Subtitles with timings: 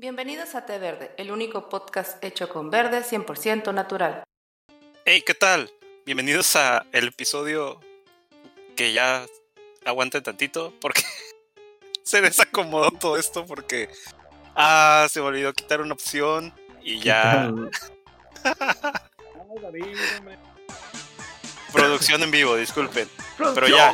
[0.00, 4.24] Bienvenidos a Té Verde, el único podcast hecho con verde 100% natural.
[5.04, 5.70] Hey, ¿qué tal?
[6.06, 7.78] Bienvenidos a el episodio
[8.76, 9.26] que ya
[9.84, 11.02] aguante tantito porque
[12.02, 13.90] se desacomodó todo esto porque
[14.56, 17.52] ah, se me olvidó quitar una opción y ya
[21.74, 23.06] producción en vivo, disculpen.
[23.36, 23.92] Pero ya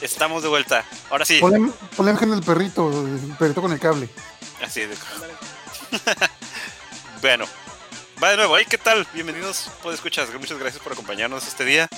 [0.00, 0.84] estamos de vuelta.
[1.08, 1.38] Ahora sí.
[1.38, 4.08] Ponle, ponle imagen del perrito, el perrito con el cable.
[4.62, 4.96] Así de.
[7.22, 7.46] bueno,
[8.22, 8.58] va de nuevo.
[8.58, 9.06] Hey, ¿qué tal?
[9.14, 10.32] Bienvenidos, pues escuchas.
[10.34, 11.88] Muchas gracias por acompañarnos este día.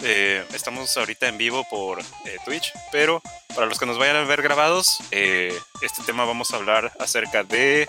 [0.00, 3.22] Eh, estamos ahorita en vivo por eh, Twitch, pero
[3.54, 7.44] para los que nos vayan a ver grabados, eh, este tema vamos a hablar acerca
[7.44, 7.88] de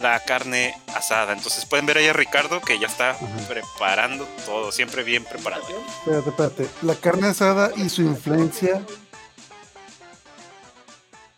[0.00, 1.32] la carne asada.
[1.32, 3.16] Entonces pueden ver ahí a Ricardo que ya está
[3.48, 5.64] preparando todo, siempre bien preparado.
[6.04, 6.68] Espérate, espérate.
[6.82, 8.82] La carne asada y su influencia.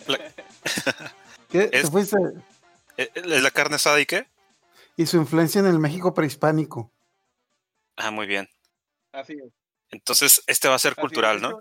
[0.07, 0.19] La-
[1.49, 1.71] ¿Qué?
[1.73, 2.17] Es- ¿Te fuiste?
[2.97, 4.29] ¿Es ¿Eh, la carne asada y qué?
[4.97, 6.91] Y su influencia en el México prehispánico.
[7.97, 8.49] Ah, muy bien.
[9.13, 9.53] Así es.
[9.91, 11.43] Entonces este va a ser así cultural, es.
[11.43, 11.61] ¿no?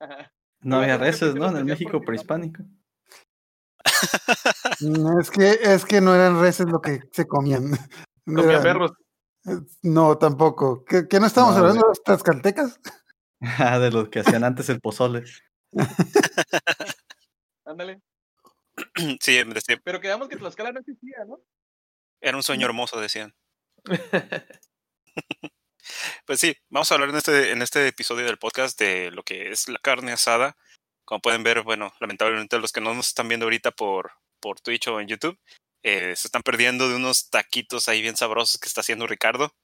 [0.00, 0.32] Ajá.
[0.60, 1.48] No había Ahora, ¿por qué reses, ¿no?
[1.48, 2.62] En el México prehispánico.
[4.80, 7.70] No, es que, es que no eran reses lo que se comían.
[8.28, 8.92] No Comía eran- perros.
[9.82, 10.84] No, tampoco.
[10.84, 12.80] ¿Qué, qué no estamos No, hablando de los tlaxcaltecas?
[13.58, 15.22] Ah, de los que hacían antes el pozole.
[17.66, 18.00] Ándale.
[19.20, 21.38] sí, me decía, Pero quedamos que Tlaxcala no existía, ¿no?
[22.20, 23.34] era un sueño hermoso, decían.
[26.26, 29.50] Pues sí, vamos a hablar en este, en este episodio del podcast de lo que
[29.50, 30.56] es la carne asada.
[31.04, 34.88] Como pueden ver, bueno, lamentablemente los que no nos están viendo ahorita por, por Twitch
[34.88, 35.38] o en YouTube,
[35.84, 39.54] eh, se están perdiendo de unos taquitos ahí bien sabrosos que está haciendo Ricardo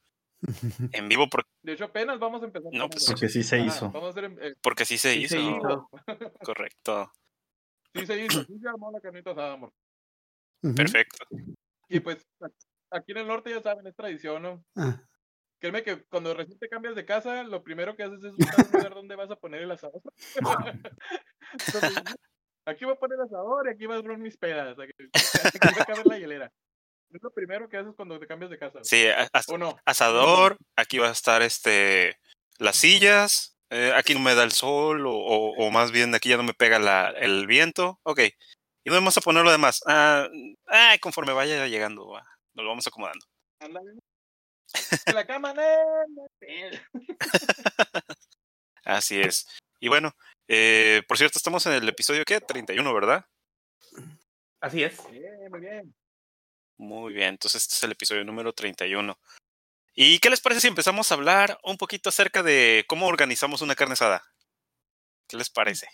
[0.92, 1.28] en vivo
[1.62, 2.70] De hecho, apenas vamos a empezar.
[2.72, 3.90] No, pues, Porque sí se hizo.
[3.90, 4.32] Vamos a hacer.
[4.40, 5.34] eh, porque sí se sí hizo.
[5.34, 5.90] se hizo.
[6.44, 7.12] Correcto.
[7.94, 8.44] Sí se hizo.
[8.44, 9.72] Sí se armó la carnita asada, amor.
[10.76, 11.26] Perfecto.
[11.88, 12.26] Y pues,
[12.90, 14.64] aquí en el norte ya saben, es tradición, ¿no?
[14.76, 15.00] Ah,
[15.58, 18.72] Créeme que cuando recién te cambias de casa, lo primero que haces es buscar un
[18.72, 20.00] lugar donde vas a poner el asador.
[21.52, 22.02] Entonces,
[22.66, 24.76] aquí voy a poner el asador y aquí va a poner mis pedas.
[24.78, 26.52] Aquí, aquí va a caber la hielera.
[27.12, 28.80] Es lo primero que haces cuando te cambias de casa.
[28.82, 29.76] Sí, as- ¿O no?
[29.84, 32.18] asador, aquí va a estar este
[32.58, 36.28] las sillas, eh, aquí no me da el sol, o, o- o más bien aquí
[36.28, 37.98] ya no me pega la, el viento.
[38.04, 38.20] Ok.
[38.84, 39.80] Y no vamos a poner lo demás.
[39.86, 40.28] Ah,
[40.66, 42.22] ay, conforme vaya llegando, va,
[42.54, 43.24] nos lo vamos acomodando.
[45.16, 45.62] La cama, no,
[46.08, 46.26] no.
[48.84, 49.46] Así es.
[49.80, 50.12] Y bueno,
[50.48, 52.40] eh, por cierto, estamos en el episodio, ¿qué?
[52.40, 53.24] 31, ¿verdad?
[54.60, 54.98] Así es.
[55.10, 55.94] Bien, muy bien.
[56.78, 59.16] Muy bien, entonces este es el episodio número 31.
[59.94, 63.74] ¿Y qué les parece si empezamos a hablar un poquito acerca de cómo organizamos una
[63.74, 64.22] carne asada?
[65.28, 65.88] ¿Qué les parece?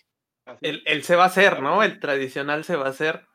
[0.47, 1.83] Así El, el se va a hacer, ¿no?
[1.83, 3.27] El tradicional se va a hacer.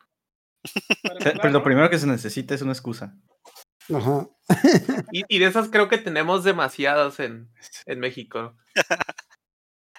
[1.20, 3.16] Pero lo primero que se necesita es una excusa.
[3.94, 4.28] Ajá.
[5.12, 7.52] Y, y de esas creo que tenemos demasiadas en,
[7.86, 8.56] en México.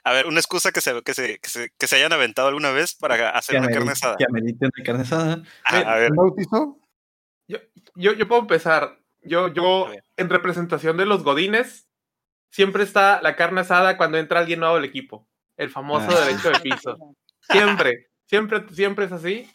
[0.03, 2.73] A ver, una excusa que se, que se, que se, que se hayan aventado alguna
[2.73, 4.17] vez para hacer Que una carne asada.
[4.17, 5.43] Que amerite una carne asada.
[5.65, 6.81] Ah, a ver, ¿Un bautizo?
[7.49, 8.99] Yo, yo puedo empezar.
[9.25, 11.89] Yo, yo, en representación de los godines,
[12.51, 15.29] siempre está la carne asada cuando entra alguien nuevo al equipo.
[15.57, 16.21] El famoso Ah.
[16.27, 16.97] derecho de piso.
[17.85, 19.51] Siempre, siempre, siempre es así.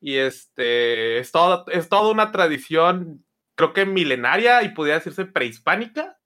[0.00, 3.24] Y este, es, todo, es toda una tradición,
[3.54, 6.18] creo que milenaria y podría decirse prehispánica,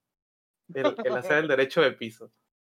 [0.73, 2.31] el, el hacer el derecho de piso.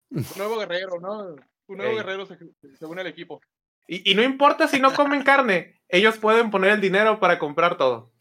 [0.09, 1.35] Un nuevo guerrero, ¿no?
[1.67, 1.97] Un nuevo Ey.
[1.97, 2.37] guerrero se,
[2.77, 3.41] se une al equipo.
[3.87, 7.77] Y, y no importa si no comen carne, ellos pueden poner el dinero para comprar
[7.77, 8.11] todo.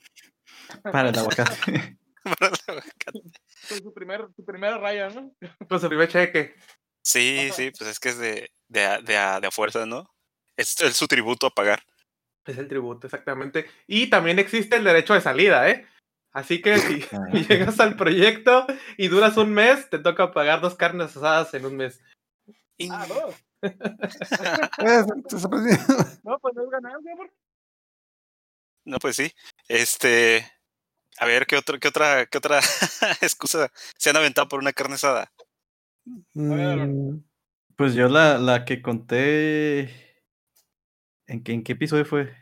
[0.83, 1.97] Para el aguacate.
[3.69, 5.33] Con su, primer, su primera raya, ¿no?
[5.69, 6.55] Pues el primer cheque.
[7.03, 10.11] sí, sí, pues es que es de, de, a- de, a- de a fuerza, ¿no?
[10.57, 11.83] Es, es su tributo a pagar.
[12.45, 13.67] Es el tributo, exactamente.
[13.87, 15.87] Y también existe el derecho de salida, ¿eh?
[16.33, 17.29] Así que si Ah.
[17.49, 21.77] llegas al proyecto y duras un mes, te toca pagar dos carnes asadas en un
[21.77, 22.01] mes.
[22.77, 23.35] Y- Ah, dos.
[26.25, 27.33] No, pues no es ganancia, amor.
[28.85, 29.33] No, pues sí.
[29.69, 30.47] Este,
[31.19, 32.61] a ver, ¿qué, otro, qué otra, qué otra
[33.21, 35.33] excusa se han aventado por una carne asada?
[36.35, 37.19] Mm,
[37.77, 40.17] Pues yo la, la que conté.
[41.27, 42.35] ¿En qué, ¿En qué episodio fue?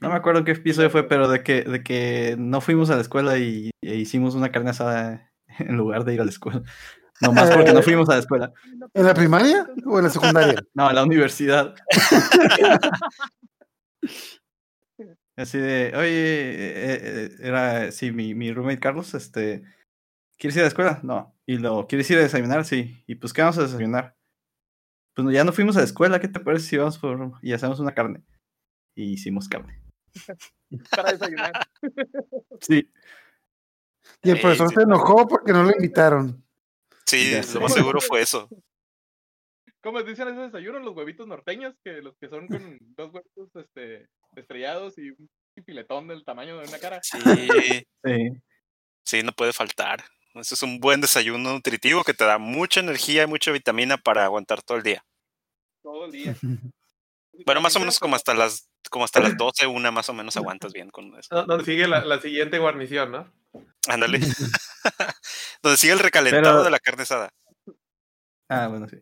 [0.00, 2.96] No me acuerdo en qué episodio fue, pero de que, de que no fuimos a
[2.96, 6.62] la escuela y, e hicimos una carne asada en lugar de ir a la escuela.
[7.20, 8.52] Nomás porque no fuimos a la escuela.
[8.92, 10.62] ¿En la primaria o en la secundaria?
[10.74, 11.74] No, a la universidad.
[15.36, 19.62] Así de, oye, eh, eh, era, sí, mi, mi roommate Carlos, este,
[20.38, 21.00] ¿quieres ir a la escuela?
[21.02, 21.34] No.
[21.44, 22.64] Y lo, ¿quieres ir a desayunar?
[22.64, 23.04] Sí.
[23.06, 24.16] Y pues, ¿qué vamos a desayunar?
[25.14, 27.80] Pues ya no fuimos a la escuela, ¿qué te parece si vamos por y hacemos
[27.80, 28.22] una carne?
[28.94, 29.82] Y hicimos carne.
[30.90, 31.52] para desayunar.
[32.60, 32.90] Sí.
[34.22, 36.42] Y el profesor se enojó porque no lo invitaron.
[37.04, 38.48] Sí, lo más seguro fue eso.
[39.82, 40.82] ¿Cómo dicen esos desayunos?
[40.82, 45.28] Los huevitos norteños, que los que son con dos huevos este, estrellados y un
[45.64, 47.00] filetón del tamaño de una cara.
[47.02, 47.18] Sí,
[48.04, 48.28] Sí.
[49.04, 50.04] sí, no puede faltar.
[50.34, 54.24] Eso es un buen desayuno nutritivo que te da mucha energía y mucha vitamina para
[54.24, 55.04] aguantar todo el día.
[55.82, 56.36] Todo el día.
[57.44, 60.38] Bueno, más o menos como hasta las como hasta las 12, una más o menos
[60.38, 61.44] aguantas bien con eso.
[61.44, 63.30] Donde sigue la, la siguiente guarnición, ¿no?
[63.88, 64.20] Ándale.
[65.62, 67.28] Donde sigue el recalentado Pero- de la carne asada.
[68.48, 68.96] Ah, bueno, sí.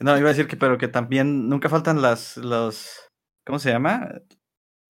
[0.00, 2.90] No, iba a decir que, pero que también nunca faltan las, los,
[3.44, 4.10] ¿cómo se llama?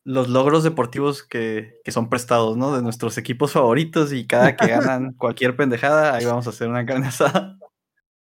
[0.08, 2.76] Los logros deportivos que, que son prestados, ¿no?
[2.76, 6.86] De nuestros equipos favoritos y cada que ganan cualquier pendejada, ahí vamos a hacer una
[6.86, 7.58] carne asada.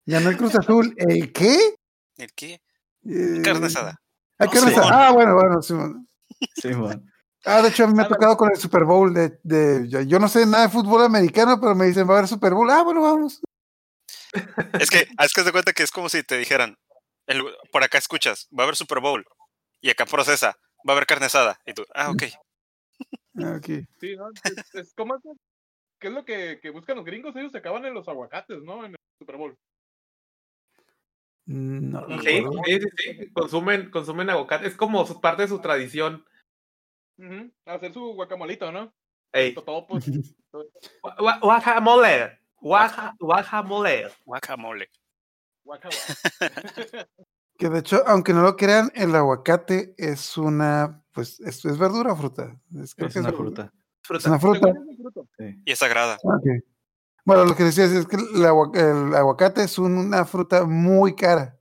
[0.05, 0.93] Ganó el Cruz Azul.
[0.97, 1.75] ¿El qué?
[2.17, 2.61] ¿El qué?
[3.05, 3.99] Eh, Carne asada.
[4.39, 4.69] ah, No, Simón.
[4.69, 5.07] asada.
[5.07, 6.07] Ah, bueno, bueno, Simón.
[6.55, 7.03] Sí, bueno.
[7.45, 9.13] Ah, de hecho, a mí me ha tocado con el Super Bowl.
[9.13, 12.17] De, de, yo, yo no sé nada de fútbol americano, pero me dicen, va a
[12.19, 12.69] haber Super Bowl.
[12.71, 13.41] Ah, bueno, vamos.
[14.79, 16.77] Es que, es que haz de cuenta que es como si te dijeran,
[17.27, 17.43] el-
[17.73, 19.25] por acá escuchas, va a haber Super Bowl,
[19.81, 20.57] y acá procesa,
[20.87, 21.59] va a haber carne asada.
[21.65, 22.23] Y tú, ah, ok.
[23.39, 23.65] Ah, ok.
[23.99, 24.29] Sí, ¿no?
[24.43, 25.19] Es, es como
[25.99, 27.35] ¿Qué es lo que, que buscan los gringos?
[27.35, 28.83] Ellos se acaban en los aguacates, ¿no?
[28.85, 29.57] En el Super Bowl.
[31.45, 33.31] No, Sí, Sí, sí.
[33.31, 34.67] Consumen, consumen aguacate.
[34.67, 36.25] Es como su- parte de su tradición.
[37.17, 38.93] Ujú, Hacer su guacamolito, ¿no?
[39.31, 39.55] Ey.
[41.01, 42.39] Guacamole.
[42.59, 44.11] Guacamole.
[44.25, 44.89] Guacamole.
[45.63, 45.97] guacamole.
[47.57, 52.13] Que de hecho, aunque no lo crean, el aguacate es una, pues, es, es verdura
[52.13, 52.59] o fruta.
[52.81, 53.71] Es, creo Es que una es, fruta.
[54.09, 54.69] es una fruta.
[54.69, 55.27] Es un fruto.
[55.65, 56.17] Y es sagrada.
[57.25, 61.15] Bueno, lo que decías es que el, agua- el aguacate es un- una fruta muy
[61.15, 61.57] cara.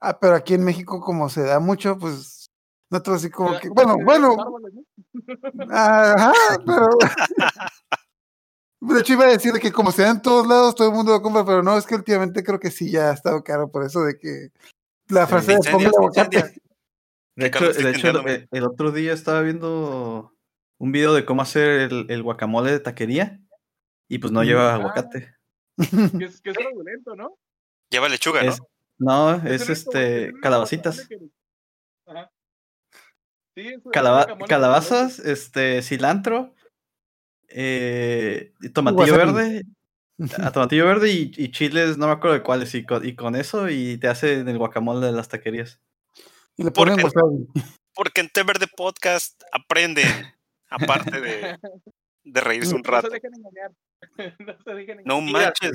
[0.00, 2.50] Ah, pero aquí en México, como se da mucho, pues,
[2.90, 4.82] no todo así como que, bueno, bueno, los árboles, ¿no?
[5.74, 6.32] ajá,
[6.66, 6.88] pero...
[8.80, 11.12] De hecho, iba a decir que como se da en todos lados, todo el mundo
[11.12, 13.84] lo compra, pero no, es que últimamente creo que sí ya ha estado caro por
[13.84, 14.50] eso de que
[15.08, 16.60] la frase de ponga el aguacate.
[17.34, 18.08] De hecho, Carlos, de hecho
[18.50, 20.34] el, otro día estaba viendo
[20.78, 23.40] un video de cómo hacer el, el guacamole de taquería
[24.08, 24.48] y pues no Ujú.
[24.48, 24.74] lleva Ah.
[24.76, 25.34] aguacate.
[25.78, 27.38] Que es, que es fraudulento, ¿no?
[27.90, 28.50] Lleva lechuga, ¿no?
[28.50, 28.60] Es-
[28.98, 31.08] no, Es este calabacitas.
[32.06, 32.30] Ajá.
[33.54, 36.54] Sí, es- Calaba- calabazas, este, cilantro,
[37.48, 39.62] eh, tomatillo verde,
[40.38, 43.34] a tomatillo verde y, y chiles, no me acuerdo de cuáles, y con, y con
[43.36, 45.80] eso y te hacen el guacamole de las taquerías.
[46.56, 47.46] Y le ¿Por ponen wasabi.
[47.94, 50.06] Porque en Té Verde Podcast aprenden,
[50.70, 51.58] aparte de,
[52.24, 53.08] de reírse un No rato.
[53.08, 53.72] se dejen engañar.
[54.38, 55.06] No se dejen engañar.
[55.06, 55.72] No manches.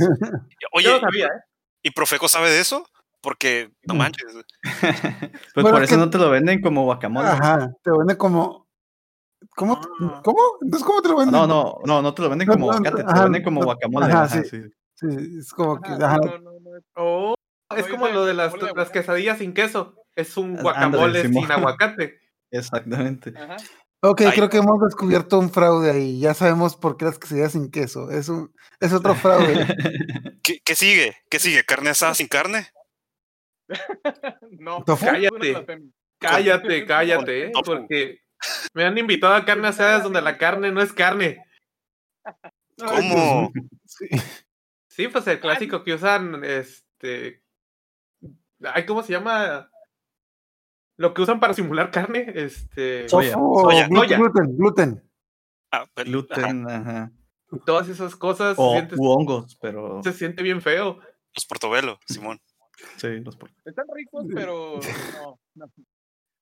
[0.74, 1.42] Oye, no sabía, ¿eh?
[1.84, 2.86] ¿y Profeco sabe de eso?
[3.22, 3.98] Porque, no Mm.
[3.98, 4.26] manches.
[5.54, 7.28] Pues Bueno, por es eso que- no te lo venden como guacamole.
[7.30, 8.67] Ajá, te vende como...
[9.58, 9.82] ¿Cómo?
[10.02, 10.22] Ah.
[10.24, 10.38] ¿Cómo?
[10.62, 11.34] Entonces, ¿cómo te lo venden?
[11.34, 14.06] No, no, no, no te lo venden como aguacate, te lo venden como guacamole.
[14.06, 14.50] ajá, ajá, sí.
[14.50, 14.62] sí.
[14.94, 15.92] Sí, es como que...
[15.92, 16.18] Ajá, ajá.
[16.20, 17.36] no, no, no, es- Oh,
[17.76, 19.96] es como lo de las, las quesadillas sin queso.
[20.16, 22.20] Es un Ándale, guacamole sin aguacate.
[22.52, 23.34] Exactamente.
[23.36, 23.58] Ajá.
[24.04, 24.32] Ok, Ay.
[24.34, 26.20] creo que hemos descubierto un fraude ahí.
[26.20, 28.12] Ya sabemos por qué las quesadillas sin queso.
[28.12, 29.66] Es, un, es otro fraude.
[30.44, 31.18] ¿Qué, qué sigue?
[31.32, 31.64] ¿Qué sigue?
[31.64, 32.68] ¿Carne asada sin carne?
[34.60, 35.06] No, ¿Tofu?
[35.06, 35.66] Cállate.
[36.20, 37.52] Cállate, cállate, ¿eh?
[37.66, 38.20] Porque
[38.74, 41.44] me han invitado a carne asadas donde la carne no es carne.
[42.78, 43.52] ¿Cómo?
[43.86, 44.08] Sí.
[44.88, 47.44] Sí, pues el clásico que usan, este...
[48.64, 49.70] Ay, ¿cómo se llama?
[50.98, 53.08] Lo que usan para simular carne, este...
[53.08, 53.36] Soya,
[53.88, 55.12] gluten, gluten, gluten.
[55.72, 56.12] Ah, pero- ajá.
[56.12, 57.12] Gluten, ajá.
[57.66, 61.00] Todas esas cosas se, O siente, u hongos, pero se siente bien feo.
[61.36, 62.42] Los portobelo, Simón.
[62.98, 64.80] sí, los por- Están ricos, pero
[65.56, 65.66] no.
[65.66, 65.72] no.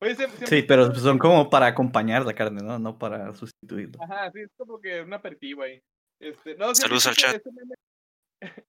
[0.01, 2.77] Oye, ¿se- se- sí, pero son como para acompañar la carne, ¿no?
[2.79, 4.03] No para sustituirla.
[4.03, 5.81] Ajá, sí, es como que un aperitivo ahí.
[6.19, 7.75] Este, no, ¿sí has Saludos al ese meme?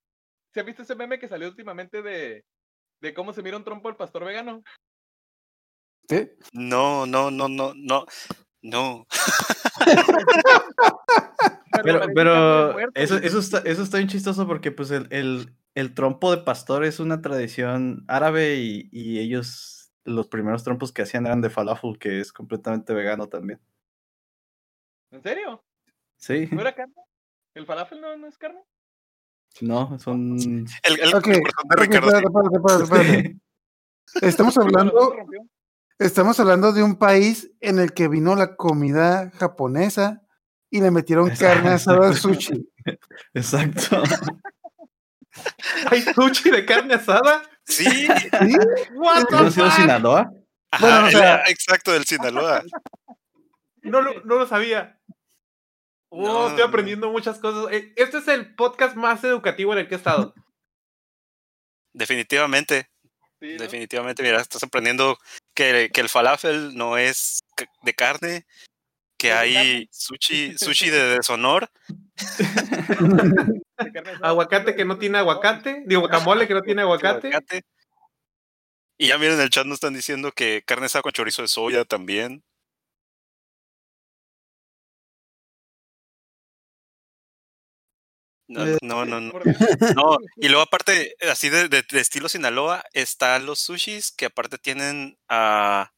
[0.55, 2.45] ¿Se has visto ese meme que salió últimamente de,
[3.01, 4.63] de cómo se mira un trompo el pastor vegano?
[6.09, 6.31] ¿Sí?
[6.53, 8.07] No, no, no, no, no.
[8.63, 9.07] No.
[11.83, 16.35] Pero, pero eso, eso, está, eso está bien chistoso porque pues el, el, el trompo
[16.35, 19.76] de pastor es una tradición árabe y, y ellos,
[20.07, 23.61] los primeros trompos que hacían eran de falafel, que es completamente vegano también.
[25.11, 25.65] ¿En serio?
[26.17, 26.95] Sí, ¿No era carne?
[27.55, 28.61] ¿El falafel no, no es carne?
[29.61, 30.37] no, son...
[30.83, 31.47] El, el, Ok, el de ok,
[31.79, 32.09] Ricardo.
[32.09, 33.41] espérate, espérate, espérate, espérate.
[34.23, 35.17] Estamos hablando,
[35.99, 40.23] estamos hablando de un país en el que vino la comida japonesa
[40.71, 42.69] y le metieron carne asada al sushi.
[43.35, 44.03] Exacto.
[45.91, 47.43] ¿Hay sushi de carne asada?
[47.67, 48.09] Sí, ¿Sí?
[48.95, 49.81] What Sí, the ¿No has ido a fuck?
[49.81, 50.31] Sinaloa?
[50.71, 51.19] ajá, Bueno,
[51.49, 52.63] exacto, del Sinaloa.
[53.83, 55.01] no, lo, no lo sabía.
[56.09, 56.69] Oh, No, estoy no.
[56.69, 57.73] aprendiendo muchas cosas.
[57.73, 60.35] Eh, Este es el podcast más educativo en el que he estado.
[61.93, 62.89] Definitivamente,
[63.41, 63.63] Sí, ¿no?
[63.63, 64.23] definitivamente.
[64.23, 65.19] Mira, estás aprendiendo
[65.55, 67.41] que, que el falafel no es
[67.83, 68.47] de carne,
[69.19, 71.71] que ¿Es de hay sushi, sushi de deshonor.
[74.23, 75.83] Aguacate que no tiene aguacate.
[75.87, 77.31] Digo, guacamole que no tiene aguacate.
[78.99, 81.49] Y ya miren, en el chat nos están diciendo que carne asada con chorizo de
[81.49, 82.43] soya también.
[88.49, 89.33] No, Eh, no, no, no.
[90.37, 95.19] Y luego aparte, así de, de- de estilo Sinaloa, están los sushis que aparte tienen
[95.29, 95.93] a...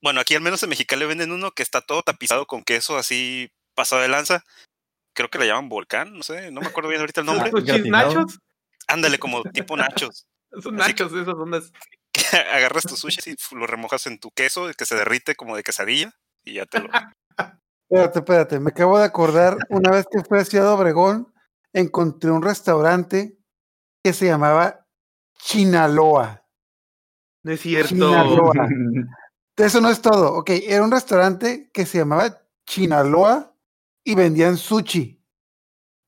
[0.00, 3.50] Bueno, aquí al menos en Mexicali venden uno que está todo tapizado con queso así
[3.74, 4.44] pasado de lanza.
[5.14, 7.50] Creo que le llaman volcán, no sé, no me acuerdo bien ahorita el nombre.
[7.50, 8.14] ¿Sushis Gratinado.
[8.14, 8.38] nachos?
[8.86, 10.26] Ándale, como tipo nachos.
[10.62, 11.72] Son nachos esas ondas.
[12.52, 16.14] Agarras tu sushi y lo remojas en tu queso, que se derrite como de quesadilla,
[16.44, 16.88] y ya te lo...
[17.90, 21.30] Espérate, espérate, me acabo de acordar, una vez que fui a Ciudad Obregón,
[21.74, 23.36] encontré un restaurante
[24.02, 24.86] que se llamaba
[25.38, 26.42] Chinaloa.
[27.44, 27.88] No es cierto.
[27.88, 28.54] Sinaloa.
[29.58, 33.51] Eso no es todo, ok, era un restaurante que se llamaba Chinaloa
[34.04, 35.18] y vendían sushi.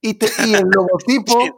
[0.00, 1.56] Y, te- y el logotipo,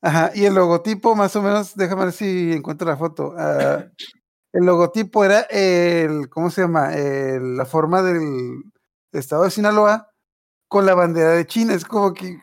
[0.00, 3.34] ajá, y el logotipo más o menos, déjame ver si encuentro la foto.
[3.36, 3.84] ah,
[4.54, 6.94] el logotipo era el, ¿cómo se llama?
[6.94, 8.62] El- la forma del
[9.12, 10.10] estado de Sinaloa
[10.68, 11.74] con la bandera de China.
[11.74, 12.38] Es como que,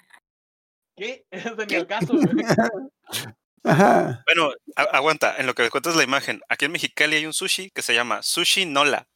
[0.95, 1.25] ¿Qué?
[1.31, 2.13] Es de al caso,
[3.63, 7.33] ajá, Bueno, aguanta, en lo que me cuentas la imagen, aquí en Mexicali hay un
[7.33, 9.07] sushi que se llama Sushi Nola.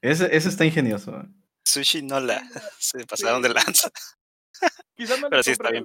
[0.00, 1.24] Ese, ese está ingenioso.
[1.64, 2.40] Sushi Nola.
[2.78, 3.90] Se pasaron de lanza.
[4.96, 5.84] Quizás me Pero sí está bien.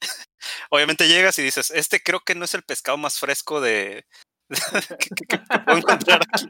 [0.70, 4.06] Obviamente llegas y dices, este creo que no es el pescado más fresco de...
[4.48, 6.48] que, que- que puedo encontrar aquí.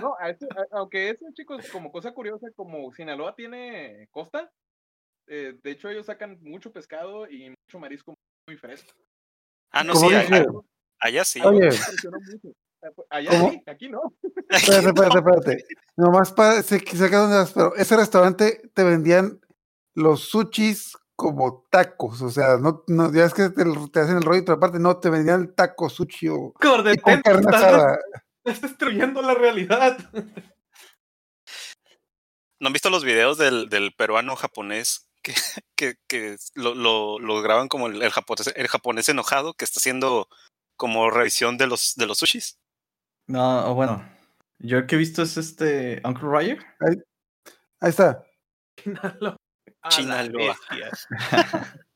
[0.00, 4.50] No, a ese- a- aunque eso, chicos, como cosa curiosa, como Sinaloa tiene costa,
[5.28, 8.14] eh, de hecho ellos sacan mucho pescado y mucho marisco
[8.48, 8.92] muy fresco.
[9.70, 10.44] Ah, no, ¿Cómo sí, allá,
[11.00, 11.40] allá sí.
[11.42, 11.70] Oye.
[13.10, 13.50] Allá ¿Cómo?
[13.50, 14.14] sí, aquí no.
[14.48, 15.64] espérate, espérate, espérate.
[15.96, 19.40] Nomás para, que dónde vas, pero ese restaurante te vendían
[19.94, 24.22] los sushis como tacos, o sea, no, no ya es que te, te hacen el
[24.22, 27.98] rollo, pero aparte no, te vendían el taco sushi o con carne estás, asada.
[28.44, 29.98] estás destruyendo la realidad.
[32.58, 35.34] ¿No han visto los videos del, del peruano japonés que,
[35.76, 39.78] que, que lo, lo, lo graban como el, el japonés, el japonés enojado que está
[39.78, 40.28] haciendo
[40.76, 42.58] como revisión de los, de los sushis?
[43.26, 44.04] No, bueno.
[44.58, 46.58] Yo el que he visto es este Uncle Roger.
[47.80, 48.24] Ahí está.
[48.76, 49.36] Sinaloa.
[49.82, 50.56] A la Sinaloa.
[50.70, 50.90] bestia.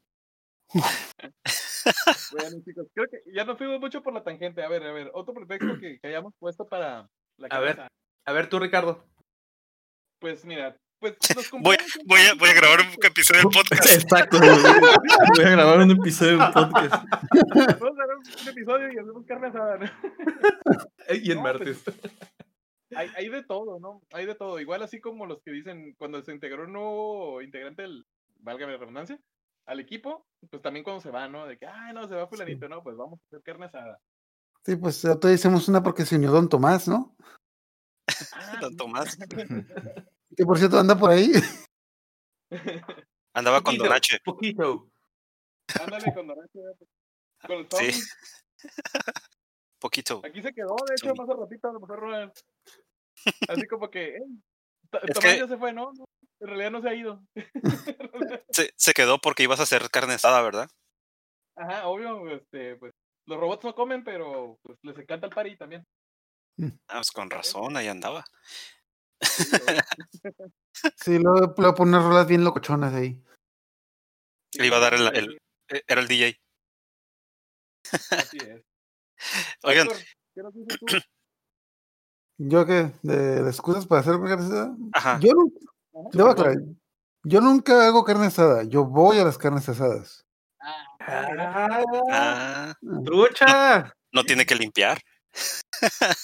[2.32, 4.62] Bueno, chicos, creo que ya nos fuimos mucho por la tangente.
[4.62, 7.76] A ver, a ver, otro pretexto que, que hayamos puesto para la A ver.
[7.76, 7.88] cabeza.
[8.26, 9.04] A ver tú, Ricardo.
[10.18, 11.62] Pues mira, pues Voy, son
[12.06, 13.86] voy, a, voy a grabar un episodio del podcast.
[13.92, 14.38] Exacto.
[14.38, 17.04] Voy a grabar un episodio de podcast.
[17.80, 19.86] Vamos a hacer un episodio y hacemos carne asada, ¿no?
[21.22, 21.84] Y en No, martes.
[22.94, 24.02] Hay, hay de todo, ¿no?
[24.12, 24.58] Hay de todo.
[24.58, 28.06] Igual así como los que dicen cuando se integró un nuevo integrante, del,
[28.40, 29.18] válgame la redundancia,
[29.66, 31.46] al equipo, pues también cuando se va, ¿no?
[31.46, 34.00] De que, ay, no, se va fulanito, no, pues vamos a hacer carne asada.
[34.64, 37.16] Sí, pues otro hicimos una porque se unió Don Tomás, ¿no?
[38.32, 39.18] Ah, Don Tomás.
[40.36, 41.30] Que por cierto anda por ahí.
[43.34, 44.20] Andaba con Poquito, Don H.
[44.24, 44.90] Poquito.
[45.80, 46.60] Ándale con Dorache,
[47.46, 48.00] con el Sí.
[49.78, 50.22] Poquito.
[50.24, 52.32] Aquí se quedó, de hecho, más a ratito, a lo mejor Ronald.
[53.48, 54.22] Así como que, "Ey,
[54.90, 55.92] To- Es Tomás que- ya se fue, ¿no?
[56.40, 57.22] En realidad no se ha ido.
[58.50, 60.68] Se, se quedó porque ibas a hacer carne asada, ¿verdad?
[61.56, 62.92] Ajá, obvio, este, pues,
[63.26, 65.84] los robots no comen, pero pues les encanta el party también.
[66.88, 68.24] Ah, pues con razón, ahí andaba.
[70.96, 73.22] Sí, luego le voy a poner rolas bien locochonas ahí.
[74.54, 76.36] Le iba a dar el, el- eh, era el DJ.
[78.10, 78.62] Así es.
[79.64, 79.88] Oigan,
[80.34, 80.86] ¿qué nos dices tú?
[82.38, 82.92] ¿Yo qué?
[83.02, 84.76] ¿De, de excusas para hacer carne asada?
[84.92, 85.18] ajá.
[85.20, 85.30] Yo,
[85.94, 86.08] Ajá.
[86.12, 86.56] debo aclarar,
[87.24, 90.22] yo nunca hago carne asada, yo voy a las carnes asadas.
[90.60, 91.82] Ah.
[92.10, 93.94] Ah, ¡Trucha!
[94.12, 95.00] no tiene que limpiar.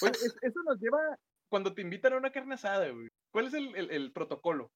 [0.01, 0.99] Oye, es- eso nos lleva
[1.53, 3.09] cuando te invitan a una carne asada, güey.
[3.31, 4.71] ¿Cuál es el, el, el protocolo?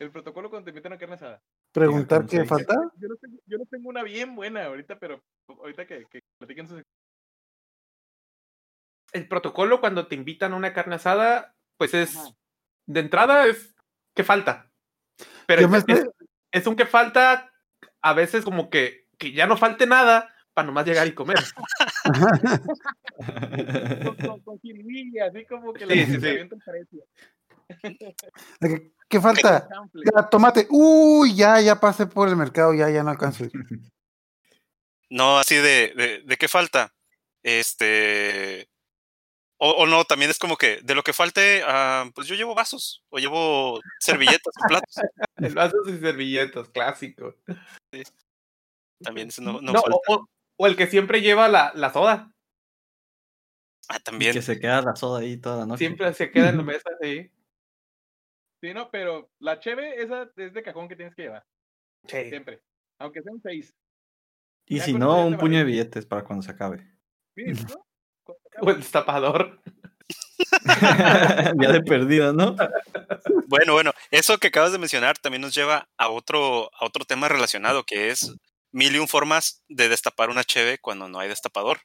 [0.00, 1.42] El protocolo cuando te invitan a una carne asada.
[1.72, 2.74] Preguntar ¿cómo qué falta.
[2.96, 6.68] Yo les, tengo, yo les tengo una bien buena ahorita, pero ahorita que, que platiquen
[6.68, 6.80] sus
[9.12, 12.16] El protocolo cuando te invitan a una carne asada, pues es.
[12.16, 12.30] Ajá.
[12.86, 13.74] De entrada es.
[14.14, 14.72] ¿Qué falta?
[15.46, 15.84] Pero es,
[16.50, 17.52] es un que falta
[18.00, 21.36] a veces como que, que ya no falte nada, para nomás llegar y comer.
[24.02, 26.20] Con, con, con jiribilla, así como que Sí, le sí, sí.
[28.60, 29.68] que, ¿Qué falta?
[30.14, 30.66] Ya, tomate.
[30.70, 33.44] Uy, ya, ya pasé por el mercado, ya, ya no alcanzo.
[35.10, 36.94] No, así de, de, ¿de qué falta?
[37.42, 38.70] Este.
[39.58, 42.54] O, o no, también es como que de lo que falte, ah, pues yo llevo
[42.54, 44.94] vasos o llevo servilletas o platos.
[45.36, 47.34] El vasos y servilletas, clásico.
[49.02, 49.96] También ese no, no No, falta.
[50.08, 52.32] o, o- el que siempre lleva la, la soda.
[53.88, 54.32] Ah, también.
[54.32, 55.78] Que se queda la soda ahí toda la noche.
[55.78, 57.30] Siempre se queda en la mesa, sí.
[58.62, 61.44] Sí, no, pero la cheve, esa es de cajón que tienes que llevar.
[62.08, 62.28] Sí.
[62.28, 62.62] Siempre.
[62.98, 63.74] Aunque sean seis.
[64.66, 66.78] Y Ya si no, un puño de billetes para cuando se acabe.
[67.36, 67.86] Sí, ¿no?
[68.24, 69.60] Cuando se O el destapador.
[71.60, 72.56] ya de perdida, ¿no?
[73.46, 77.28] Bueno, bueno, eso que acabas de mencionar también nos lleva a otro, a otro tema
[77.28, 78.34] relacionado, que es
[78.76, 81.80] mil y un formas de destapar una cheve cuando no hay destapador.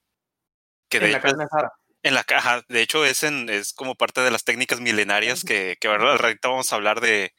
[0.89, 1.71] Que de En la hecho carne asada.
[2.03, 5.77] en la caja, de hecho es en, es como parte de las técnicas milenarias que,
[5.79, 7.33] que ahora al ratito vamos a hablar de,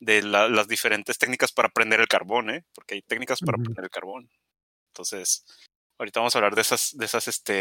[0.00, 2.64] de la- las diferentes técnicas para prender el carbón, ¿eh?
[2.74, 3.64] Porque hay técnicas para Ujú.
[3.64, 4.28] prender el carbón.
[4.92, 5.44] Entonces,
[5.98, 7.52] ahorita vamos a hablar de esas, de esas, este,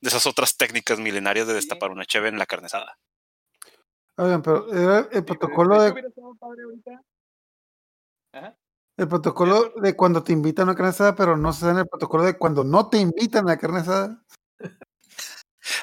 [0.00, 2.98] de esas otras técnicas milenarias de destapar una cheve en la carne asada.
[4.16, 7.02] Oigan, pero era el protocolo de, padre ahorita.
[8.32, 8.56] Ajá.
[8.98, 11.78] El protocolo de cuando te invitan a una carne asada, pero no se da en
[11.78, 14.24] el protocolo de cuando no te invitan a la carne asada.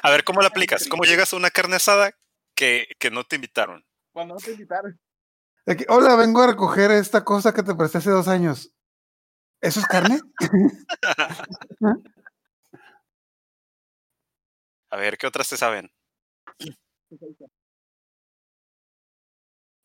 [0.02, 0.86] A ver, ¿cómo la aplicas?
[0.86, 2.12] ¿Cómo llegas a una carne asada
[2.54, 3.86] que, que no te invitaron?
[4.12, 5.00] Cuando no te invitaron.
[5.88, 8.70] Hola, vengo a recoger esta cosa que te presté hace dos años.
[9.62, 10.20] ¿Eso es carne?
[14.90, 15.90] A ver, ¿qué otras te saben?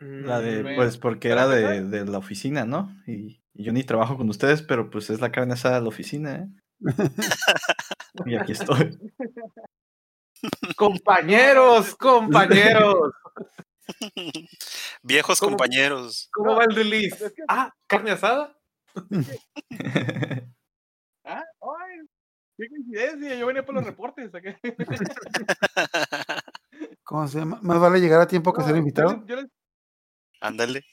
[0.02, 2.90] La de, Bueno, pues porque era de, de la oficina, ¿no?
[3.06, 5.88] Y, y yo ni trabajo con ustedes, pero pues es la carne asada de la
[5.90, 6.48] oficina, ¿eh?
[8.26, 8.98] y aquí estoy.
[10.76, 13.12] Compañeros, compañeros.
[15.04, 15.52] Viejos ¿Cómo?
[15.52, 16.30] compañeros.
[16.34, 17.26] ¿Cómo va el release?
[17.28, 18.58] es que- Ah, carne asada.
[21.24, 21.98] Ah, ay,
[22.58, 23.36] qué coincidencia.
[23.36, 24.32] Yo venía por los reportes.
[27.04, 27.60] ¿Cómo se llama?
[27.62, 29.24] Más vale llegar a tiempo que No, ser invitado.
[29.28, 29.46] yo les
[30.42, 30.84] Ándale.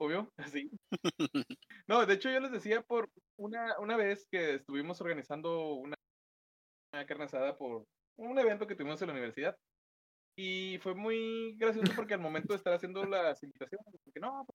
[0.00, 0.70] Obvio, sí.
[1.86, 5.96] No, de hecho yo les decía por una, una vez que estuvimos organizando una,
[6.92, 7.84] una carne asada por
[8.16, 9.56] un evento que tuvimos en la universidad.
[10.36, 14.46] Y fue muy gracioso porque al momento de estar haciendo las invitaciones, porque no,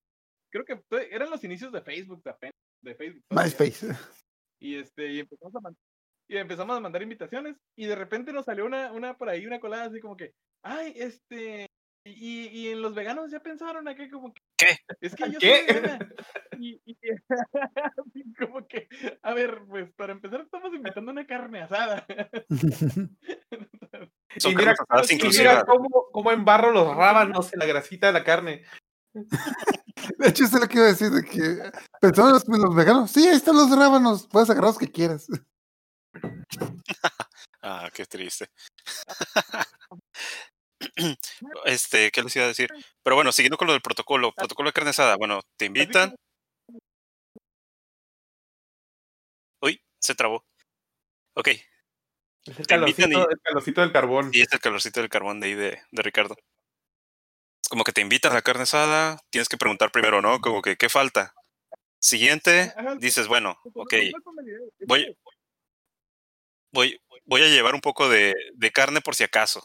[0.49, 3.23] creo que eran los inicios de Facebook, de apenas, de Facebook.
[3.29, 3.87] MySpace.
[4.61, 5.77] Y este, y empezamos a man-
[6.29, 9.59] y empezamos a mandar invitaciones, y de repente nos salió una, una por ahí, una
[9.59, 10.31] colada así como que,
[10.63, 11.67] ay, este,
[12.05, 14.77] y, y en los veganos ya pensaron acá como que, ¿Qué?
[15.01, 15.65] Es que yo ¿Qué?
[15.67, 16.09] soy vegana.
[18.13, 18.87] Y, como que,
[19.21, 22.05] a ver, pues para empezar estamos invitando una carne asada.
[24.37, 28.13] Son y mira, asadas y mira cómo, cómo embarro los rábanos en la grasita de
[28.13, 28.63] la carne.
[29.13, 32.61] De hecho, eso es lo que iba a decir, de que pensando en los, en
[32.61, 35.27] los veganos, sí, ahí están los rábanos, puedes agarrar los que quieras.
[37.61, 38.49] Ah, qué triste.
[41.65, 42.69] este, ¿qué les iba a decir?
[43.03, 46.15] Pero bueno, siguiendo con lo del protocolo, protocolo de carne asada, bueno, te invitan.
[49.61, 50.45] Uy, se trabó.
[51.35, 51.47] Ok,
[52.45, 54.29] Es el calorcito, y- el calorcito del carbón.
[54.33, 56.35] y es el calorcito del carbón de ahí de, de Ricardo.
[57.61, 60.39] Es como que te invitan a la carne asada, tienes que preguntar primero, ¿no?
[60.41, 61.33] Como que, ¿qué falta?
[61.99, 63.93] Siguiente, dices, bueno, ok,
[64.85, 65.17] voy,
[66.73, 69.63] voy, voy a llevar un poco de, de carne por si acaso.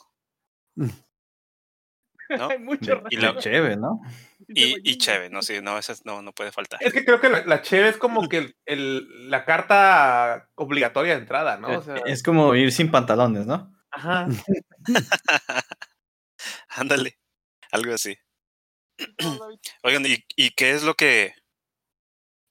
[2.36, 2.48] ¿No?
[2.50, 4.00] Hay mucho Y la- cheve, ¿no?
[4.48, 6.78] Y, y cheve, no, sí, no, esa es- no, no puede faltar.
[6.82, 11.14] Es que creo que la, la cheve es como que el, el- la carta obligatoria
[11.14, 11.78] de entrada, ¿no?
[11.78, 13.74] O sea, Es como ir sin pantalones, ¿no?
[13.90, 14.26] ajá.
[16.68, 17.18] Ándale,
[17.72, 18.16] algo así.
[19.82, 21.34] Oigan, ¿y, y qué es lo que,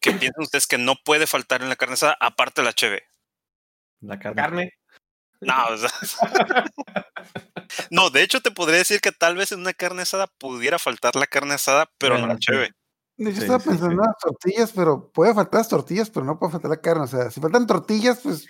[0.02, 3.04] que piensan ustedes que no puede faltar en la carne asada aparte de la cheve?
[4.02, 4.36] La carne.
[4.42, 4.74] Carne.
[5.42, 5.90] No, o sea,
[7.92, 11.16] no, de hecho te podría decir que tal vez en una carne asada pudiera faltar
[11.16, 12.72] la carne asada, pero no la cheve.
[13.18, 13.94] Yo Sí, estaba pensando sí.
[13.94, 17.04] en las tortillas, pero puede faltar las tortillas, pero no puede faltar la carne.
[17.04, 18.48] O sea, si faltan tortillas, pues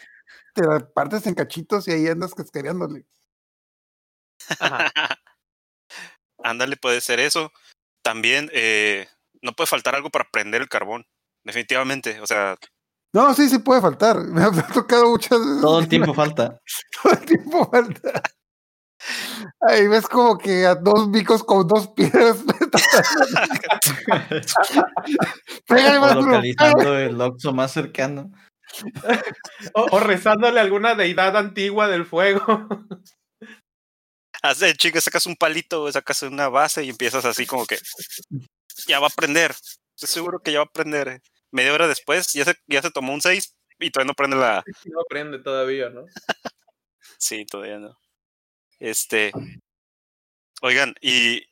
[0.54, 3.06] te la partes en cachitos y ahí andas cascareándole.
[6.44, 7.52] Ándale, puede ser eso.
[8.04, 9.08] También eh,
[9.42, 11.06] no puede faltar algo para prender el carbón,
[11.44, 12.20] definitivamente.
[12.22, 12.58] O sea,
[13.14, 14.18] No, sí, sí puede faltar.
[14.28, 15.62] Me ha, tocado muchas veces.
[15.62, 16.60] Todo el tiempo falta.
[17.02, 18.22] todo el tiempo falta.
[19.62, 22.38] Ahí ves como que a dos bicos con dos piedras.
[25.68, 28.32] Pégale, O localizando el Oxxo más cercano.
[29.74, 32.68] O, o rezándole a alguna deidad antigua del fuego.
[34.42, 37.78] Hace chinga, sacas un palito, sacas una base y empiezas así como que
[38.88, 39.52] ya va a prender.
[39.52, 41.22] Estoy seguro que ya va a prender.
[41.52, 44.64] Media hora después ya se, ya se tomó un 6 y todavía no prende la.
[44.86, 46.06] No prende todavía, ¿no?
[47.20, 47.98] Sí, todavía no.
[48.80, 49.32] Este.
[50.62, 51.48] Oigan, y,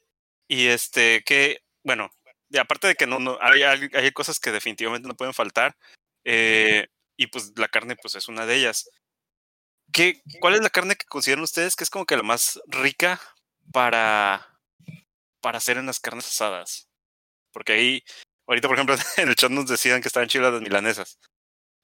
[0.48, 2.12] y este, que, bueno,
[2.50, 5.76] y aparte de que no, no hay, hay, hay cosas que definitivamente no pueden faltar.
[6.24, 8.90] eh, y pues la carne, pues es una de ellas.
[9.94, 13.22] ¿Qué, ¿Cuál es la carne que consideran ustedes que es como que la más rica
[13.72, 14.60] para,
[15.42, 16.90] para hacer en las carnes asadas?
[17.54, 18.04] Porque ahí,
[18.48, 21.20] ahorita por ejemplo en el chat nos decían que estaban chidas las milanesas.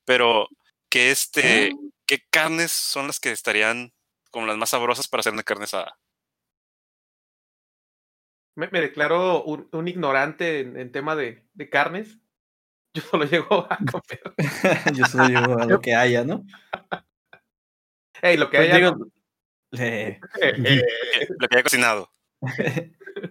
[0.06, 0.48] Pero,
[0.90, 1.74] que este,
[2.06, 3.94] ¿qué carnes son las que estarían
[4.32, 5.98] como las más sabrosas para hacer una carne asada?
[8.58, 12.18] Me, me declaro un, un ignorante en, en tema de, de carnes.
[12.94, 14.22] Yo solo llego a comer.
[14.94, 16.44] Yo solo llevo a lo que haya, ¿no?
[18.22, 18.78] Ey, lo que Pues haya.
[18.92, 19.08] digo,
[19.78, 20.82] eh, Eh,
[21.40, 22.11] Lo que haya cocinado.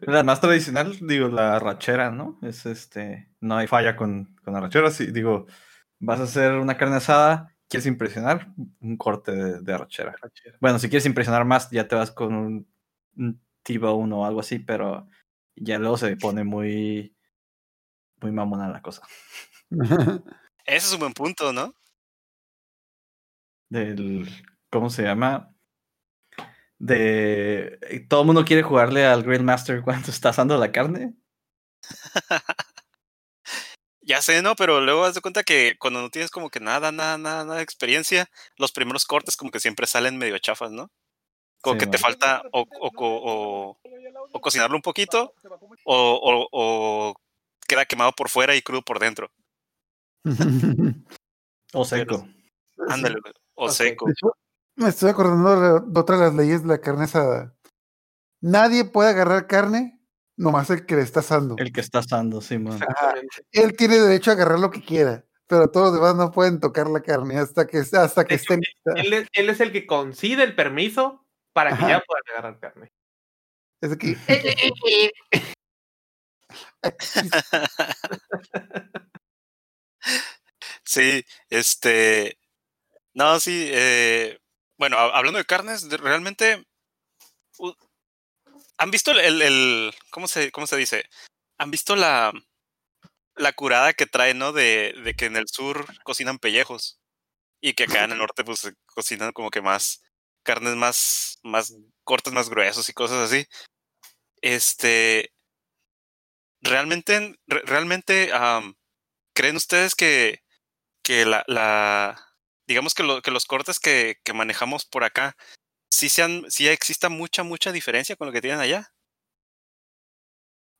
[0.02, 2.38] La más tradicional, digo, la arrachera, ¿no?
[2.42, 4.90] Es este, no hay falla con, con arrachera.
[4.90, 5.46] Si digo,
[5.98, 10.14] vas a hacer una carne asada, quieres impresionar, un corte de, de arrachera.
[10.60, 12.68] Bueno, si quieres impresionar más, ya te vas con un,
[13.16, 15.08] un T-bone o algo así, pero
[15.56, 17.16] ya luego se pone muy,
[18.20, 19.02] muy mamona la cosa.
[20.64, 21.74] Ese es un buen punto, ¿no?
[23.68, 24.28] Del,
[24.70, 25.54] ¿cómo se llama?
[26.80, 31.14] De, todo el mundo quiere jugarle al Grill Master cuando está asando la carne.
[34.02, 34.56] Ya sé, ¿no?
[34.56, 37.58] Pero luego haz de cuenta que cuando no tienes como que nada, nada, nada, nada
[37.58, 40.90] de experiencia, los primeros cortes como que siempre salen medio chafas, ¿no?
[41.60, 43.78] Como Sí, que te falta o, o, o,
[44.32, 45.32] o cocinarlo un poquito
[45.84, 47.14] o, o, o
[47.68, 49.30] queda quemado por fuera y crudo por dentro.
[51.72, 52.26] O seco.
[52.88, 53.20] Ándale,
[53.54, 54.06] o seco.
[54.76, 57.54] Me estoy acordando de otra de las leyes de la carne asada.
[58.40, 60.00] Nadie puede agarrar carne,
[60.36, 61.56] nomás el que le está asando.
[61.58, 62.74] El que está asando, sí, man.
[62.74, 63.36] Exactamente.
[63.52, 66.88] Él tiene derecho a agarrar lo que quiera, pero todos los demás no pueden tocar
[66.88, 68.92] la carne hasta que, hasta que hecho, esté lista.
[68.96, 71.88] Él es, él es el que concide el permiso para que Ajá.
[71.88, 72.92] ya puedan agarrar carne.
[73.82, 74.16] Es que,
[80.84, 82.38] Sí, este.
[83.14, 83.68] No, sí.
[83.72, 84.39] Eh,
[84.80, 86.64] bueno, ha- hablando de carnes, realmente.
[88.78, 91.04] ¿Han visto el, el, ¿cómo, se, ¿Cómo se dice?
[91.58, 92.32] ¿Han visto la.
[93.36, 94.52] La curada que trae, ¿no?
[94.52, 97.00] De, de que en el sur cocinan pellejos.
[97.60, 100.02] Y que acá en el norte, pues cocinan como que más.
[100.44, 101.38] Carnes más.
[101.44, 103.46] Más cortes, más gruesos y cosas así.
[104.42, 105.32] Este.
[106.62, 107.36] Realmente.
[107.46, 108.30] re- Realmente.
[109.34, 110.42] ¿Creen ustedes que
[111.04, 111.44] que la
[112.70, 115.34] digamos que, lo, que los cortes que, que manejamos por acá
[115.90, 118.92] sí sean, sí exista mucha, mucha diferencia con lo que tienen allá.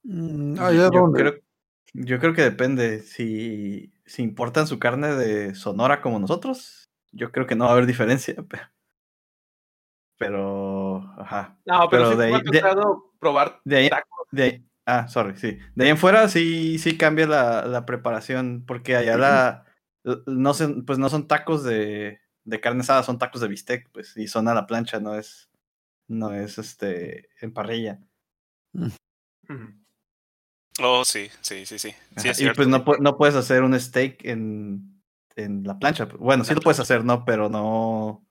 [0.05, 1.35] Mm, Yo- allá yo, creo,
[1.93, 3.01] yo creo que depende.
[3.03, 7.73] Si, si importan su carne de Sonora como nosotros, yo creo que no va a
[7.73, 8.37] haber diferencia.
[8.49, 8.71] Pero,
[10.17, 11.59] pero ajá.
[11.65, 14.29] No, pero, Pero de ahí- de- tocado probar De ahí, tacos.
[14.31, 15.59] de ahí- ah, sorry, sí.
[15.75, 19.65] De ahí en fuera sí, sí cambia la, la preparación, porque allá la,
[20.27, 24.17] no son, pues no son tacos de, de carne asada, son tacos de bistec, pues,
[24.17, 25.51] y son a la plancha, no es,
[26.09, 28.01] no es este en parrilla.
[30.83, 31.91] Oh, sí, sí, sí, sí.
[31.91, 32.57] Sí, Ajá, es y cierto.
[32.57, 35.03] pues no, no puedes hacer un steak en,
[35.37, 36.07] en la plancha.
[36.07, 37.25] Bueno, sí lo puedes hacer, ¿no?
[37.25, 38.27] Pero no,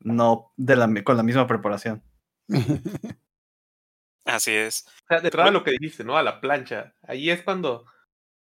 [0.00, 2.02] no de la, con la misma preparación.
[4.24, 4.86] Así es.
[4.86, 6.16] O sea, de entrada lo que dijiste, ¿no?
[6.16, 6.94] A la plancha.
[7.02, 7.86] Ahí es cuando,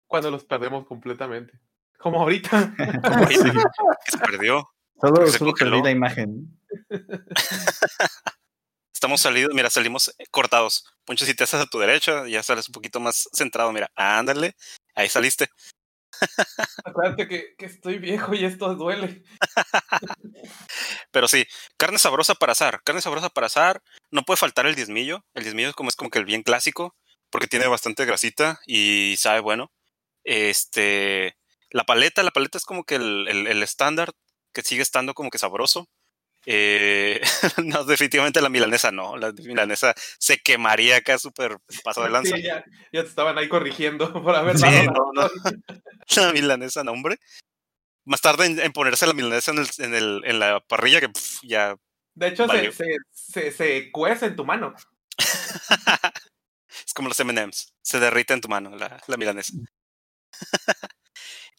[0.05, 1.59] cuando los perdemos completamente.
[1.97, 2.73] Como ahorita.
[3.03, 3.61] Como ahorita,
[4.05, 4.69] que se perdió.
[4.99, 6.59] Solo, se solo perdí la imagen.
[8.93, 10.85] Estamos salidos, mira, salimos cortados.
[11.05, 13.71] Poncho, si te haces a tu derecha, ya sales un poquito más centrado.
[13.71, 14.55] Mira, ándale,
[14.95, 15.49] ahí saliste.
[16.83, 19.23] Acuérdate que, que estoy viejo y esto duele.
[21.11, 21.45] Pero sí,
[21.77, 22.81] carne sabrosa para asar.
[22.83, 23.83] Carne sabrosa para asar.
[24.09, 25.23] No puede faltar el diezmillo.
[25.35, 26.95] El diezmillo es como, es como que el bien clásico,
[27.29, 29.71] porque tiene bastante grasita y sabe bueno.
[30.23, 31.36] Este,
[31.69, 34.13] la paleta, la paleta es como que el, el, el estándar
[34.53, 35.87] que sigue estando como que sabroso.
[36.49, 37.19] Eh,
[37.65, 39.17] no, definitivamente la milanesa no.
[39.17, 42.35] La milanesa se quemaría acá súper paso de lanza.
[42.35, 45.29] Sí, ya, ya te estaban ahí corrigiendo por haber Sí, dado no, no.
[46.15, 47.19] La milanesa, no, hombre.
[48.05, 51.09] Más tarde en, en ponerse la milanesa en, el, en, el, en la parrilla que
[51.09, 51.75] pf, ya
[52.15, 54.73] De hecho, se, se, se, se cuece en tu mano.
[55.17, 57.73] Es como los MMs.
[57.81, 59.51] Se derrite en tu mano la, la milanesa.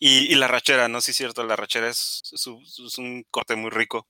[0.01, 3.25] Y, y la rachera, no sí es cierto, la rachera es, es un- es un
[3.31, 4.07] corte muy rico.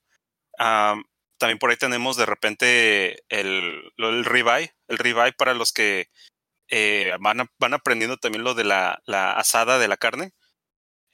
[0.59, 1.05] Am,
[1.39, 6.09] también por ahí tenemos de repente el, del ribeye, el ribeye para los que
[6.71, 10.33] eh, van, a- van aprendiendo también lo de la, la asada de la carne.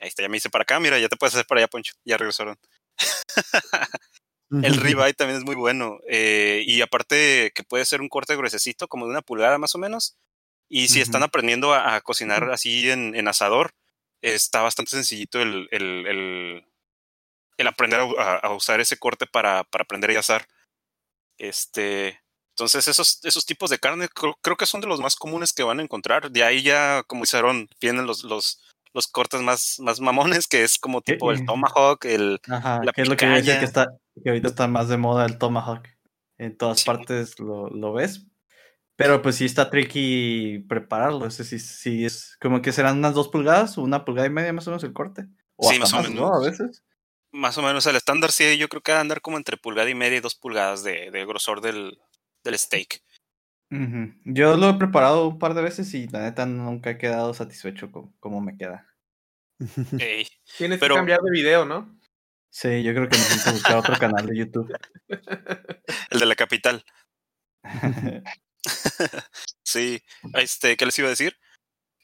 [0.00, 1.94] Ahí está, ya me hice para acá, mira, ya te puedes hacer para allá, Poncho,
[2.04, 2.58] ya regresaron.
[4.50, 5.98] El ribeye también es muy bueno.
[6.08, 9.78] eh, y aparte que puede ser un corte gruesecito, como de una pulgada más o
[9.78, 10.16] menos.
[10.68, 13.72] Y si están aprendiendo a, a cocinar así en, en asador,
[14.32, 16.66] está bastante sencillito el, el, el,
[17.58, 20.46] el aprender a, usar ese corte para, para aprender a asar.
[21.38, 22.20] Este,
[22.56, 25.62] entonces, esos, esos tipos de carne creo, creo que son de los más comunes que
[25.64, 26.30] van a encontrar.
[26.30, 30.78] De ahí ya, como hicieron, vienen los, los, los cortes más, más mamones, que es
[30.78, 33.58] como tipo el tomahawk, el, Ajá, La que es lo que yo decía picaña.
[33.60, 33.86] que está,
[34.22, 35.88] que ahorita está más de moda el Tomahawk.
[36.38, 36.86] En todas Sí.
[36.86, 38.26] partes lo, lo ves.
[38.96, 41.26] Pero pues sí está tricky prepararlo.
[41.26, 44.66] Ese sí, sí es como que serán unas dos pulgadas, una pulgada y media más
[44.68, 45.26] o menos el corte.
[45.56, 46.26] O Sí, más o más, ¿no?
[46.28, 46.44] A menos.
[46.60, 46.84] veces.
[47.32, 49.90] más o menos el estándar, sí, yo creo que va a andar como entre pulgada
[49.90, 51.98] y media y dos pulgadas de, de grosor del,
[52.44, 53.02] del steak.
[54.24, 57.90] Yo lo he preparado un par de veces y la neta nunca he quedado satisfecho
[57.90, 58.86] con cómo me queda.
[59.98, 60.28] Ey,
[60.58, 61.98] Tienes Pero- que cambiar de video, ¿no?
[62.50, 64.72] Sí, yo creo que necesito buscar otro canal de YouTube.
[66.10, 66.84] el de la capital.
[69.66, 70.02] Sí,
[70.34, 71.36] este, ¿qué les iba a decir?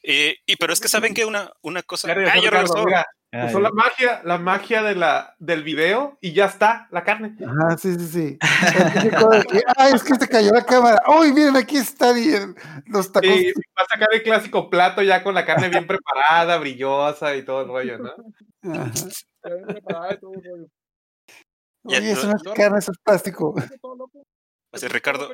[0.03, 2.07] Eh, y pero es que saben que una, una cosa.
[2.07, 2.85] Ya regresó ¡Ah, ya Ricardo, regresó!
[2.85, 7.03] mira, Ay, usó la magia, la magia de la, del video y ya está, la
[7.03, 7.37] carne.
[7.45, 8.37] Ajá, sí, sí, sí.
[9.77, 11.01] Ay, es que se cayó la cámara.
[11.07, 12.55] Uy, miren, aquí está bien.
[12.87, 13.29] Los tacos.
[13.29, 17.45] Y va a sacar el clásico plato ya con la carne bien preparada, brillosa y
[17.45, 18.73] todo el rollo, ¿no?
[18.73, 18.91] Ajá.
[19.45, 20.67] Ya ven preparada y todo el rollo.
[21.83, 23.55] Ya, Oye, eso no- no es carne, eso es plástico.
[23.81, 24.17] Todo loco.
[24.17, 24.23] Va
[24.73, 25.33] a Se decir puso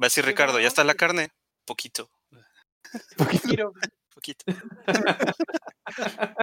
[0.00, 1.30] va a decir Ricardo, ¿ya está la carne?
[1.66, 2.10] Poquito,
[3.44, 3.70] Mira,
[4.14, 4.44] poquito.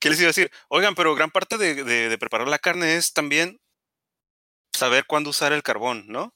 [0.00, 0.50] ¿Qué les iba a decir?
[0.68, 3.58] Oigan, pero gran parte de, de- de preparar la carne es también
[4.74, 6.32] saber cuándo usar el carbón, ¿no?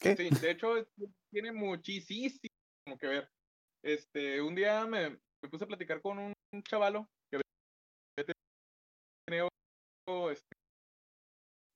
[0.00, 0.16] ¿Qué?
[0.16, 0.74] Sí, de hecho
[1.30, 2.38] tiene muchísimo
[2.98, 3.30] que ver.
[3.84, 7.40] Este, un día me, me puse a platicar con un chavalo que
[8.18, 8.34] había
[9.26, 9.48] tenido,
[10.30, 10.56] este,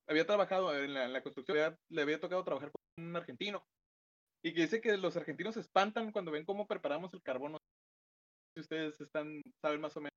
[0.07, 3.67] había trabajado en la, en la construcción, había- le había tocado trabajar con un argentino
[4.43, 7.53] y que dice que los argentinos se espantan cuando ven cómo preparamos el carbón.
[7.53, 7.65] No sé
[8.55, 10.13] Si ustedes están saben más o menos.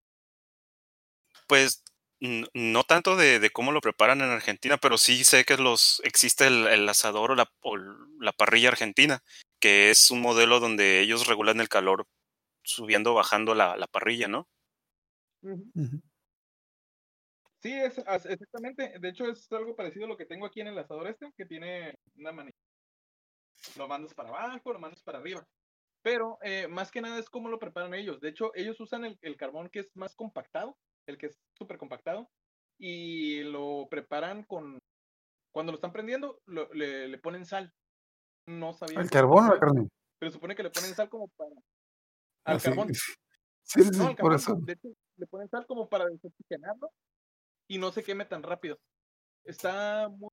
[1.47, 1.84] Pues
[2.21, 6.47] no tanto de, de cómo lo preparan en Argentina, pero sí sé que los existe
[6.47, 9.23] el, el asador o la, o la parrilla argentina,
[9.60, 12.08] que es un modelo donde ellos regulan el calor
[12.63, 14.47] subiendo o bajando la, la parrilla, ¿no?
[15.41, 16.02] Ujú.
[17.62, 18.93] Sí, es, exactamente.
[19.00, 21.45] De hecho, es algo parecido a lo que tengo aquí en el asador este, que
[21.45, 22.56] tiene una manilla.
[23.78, 25.45] Lo mandas para abajo, lo mandas para arriba.
[26.02, 28.22] Pero eh, más que nada es cómo lo preparan ellos.
[28.22, 31.78] De hecho, ellos usan el, el carbón que es más compactado, el que es súper
[31.78, 32.30] compactado,
[32.78, 34.80] y lo preparan con...
[35.52, 37.74] Cuando lo están prendiendo, lo- le, le ponen sal.
[38.48, 39.02] No sabía.
[39.02, 39.89] ¿El carbón o la carne?
[40.19, 41.52] Pero supone que le ponen sal como para...
[42.45, 42.69] Al Ah, sí.
[42.69, 42.93] carbón.
[42.93, 43.02] Sí,
[43.63, 44.56] sí, sí, No, al por carbón, eso.
[44.62, 46.89] De hecho, le ponen sal como para desoxigenarlo
[47.69, 48.77] y no se queme tan rápido.
[49.45, 50.29] Está muy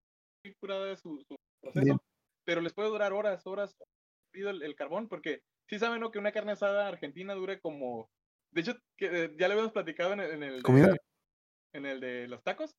[0.61, 1.99] curada su, su proceso, Bien.
[2.45, 3.77] pero les puede durar horas, horas
[4.33, 6.11] el, el carbón, porque sí saben ¿no?
[6.11, 8.09] que una carne asada argentina dure como.
[8.53, 10.89] De hecho, que, eh, ya lo habíamos platicado en el, en el Comida.
[10.93, 10.99] de,
[11.75, 12.73] en el de los tacos.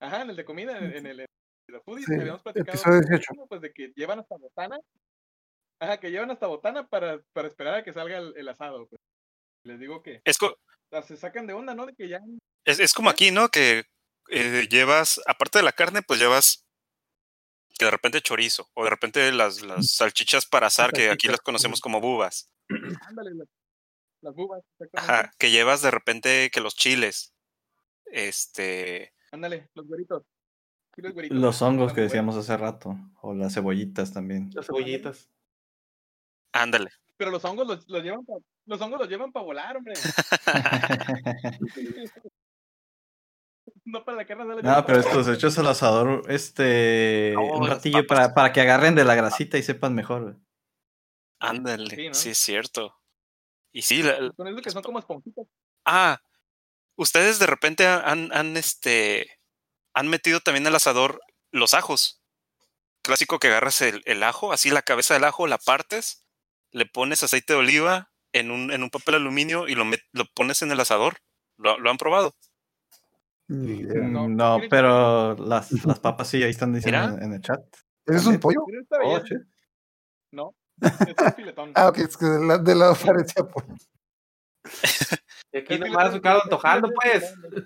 [0.00, 1.26] Ajá, en el de comida, en, en el de
[1.68, 3.46] los foodies, Sí, habíamos platicado episodio 18.
[3.48, 4.78] pues de que llevan hasta botana.
[5.80, 8.86] Ajá, que llevan hasta botana para, para esperar a que salga el, el asado.
[8.88, 9.00] pues.
[9.64, 10.38] Les digo que Es,
[11.06, 11.86] se sacan de onda, ¿no?
[11.86, 12.20] De que ya
[12.64, 13.50] es, es como aquí, ¿no?
[13.50, 13.84] Que
[14.30, 16.68] eh, llevas, aparte de la carne, pues llevas
[17.78, 21.40] que de repente chorizo o de repente las, las salchichas para asar, que aquí las
[21.40, 22.52] conocemos como bubas.
[23.08, 23.48] Ándale, las,
[24.20, 24.62] las bubas.
[24.94, 27.34] Ajá, que llevas de repente que los chiles.
[28.06, 30.24] Este, Ándale, los güeritos.
[30.96, 31.38] Los güeritos.
[31.38, 32.96] Los hongos que decíamos hace rato.
[33.22, 34.50] O las cebollitas también.
[34.52, 35.30] Las cebollitas.
[36.52, 36.90] ándale.
[37.16, 38.34] Pero los hongos los, los llevan pa,
[38.66, 39.94] los hongos los llevan para volar, hombre.
[43.90, 44.62] no para la carne asada.
[44.80, 49.04] No, pero estos hechos al asador, este, No, un ratillo para, para que agarren de
[49.04, 50.22] la grasita y sepan mejor.
[50.22, 50.34] güey.
[51.40, 52.14] Ándale, Sí, ¿no?
[52.14, 52.94] sí es cierto.
[53.72, 55.46] Y sí, la- Son esos que son como esponjitas.
[55.84, 56.20] ah,
[56.96, 59.38] ustedes de repente han, han, este,
[59.94, 61.20] han metido también al asador
[61.52, 62.22] los ajos.
[63.02, 66.26] Clásico que agarras el, el ajo, así la cabeza del ajo, la partes,
[66.72, 70.24] le pones aceite de oliva en un, en un papel aluminio y lo, met- lo
[70.34, 71.18] pones en el asador.
[71.56, 72.34] ¿Lo, lo han probado?
[73.48, 77.60] No, pero las, las papas sí, ahí están diciendo en, en el chat.
[78.06, 78.60] ¿Eso es un pollo?
[79.02, 79.20] Oh.
[80.32, 81.72] No, Es un filetón.
[81.74, 83.74] Ah, ok, es que del, la- del lado parecía pollo.
[85.52, 87.22] Y aquí Es nomás es antojando, pues.
[87.22, 87.64] de.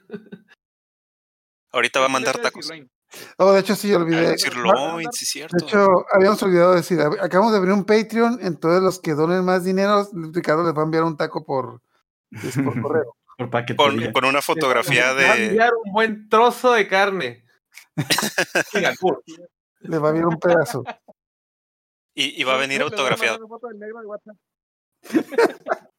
[1.72, 2.70] Ahorita va a mandar de tacos.
[3.38, 4.28] Oh, de hecho, sí, olvidé.
[4.32, 5.56] Ah, Sirloin, sí, cierto.
[5.56, 9.44] De hecho, habíamos olvidado decir, ab- acabamos de abrir un Patreon, entonces los que donen
[9.44, 11.82] más dinero, Ricardo les va a enviar un taco por,
[12.30, 13.16] pues, por correo.
[13.50, 14.12] Por con, paquetería.
[14.12, 15.46] con una fotografía Le va a de.
[15.46, 17.44] enviar un buen trozo de carne.
[19.80, 20.82] Le va a enviar un pedazo.
[22.14, 23.38] Y, y va a venir autografiado.
[23.38, 24.36] una foto del negro de WhatsApp.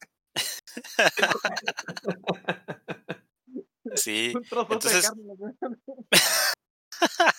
[3.96, 4.32] Sí.
[4.34, 5.54] Un trozo Entonces- de.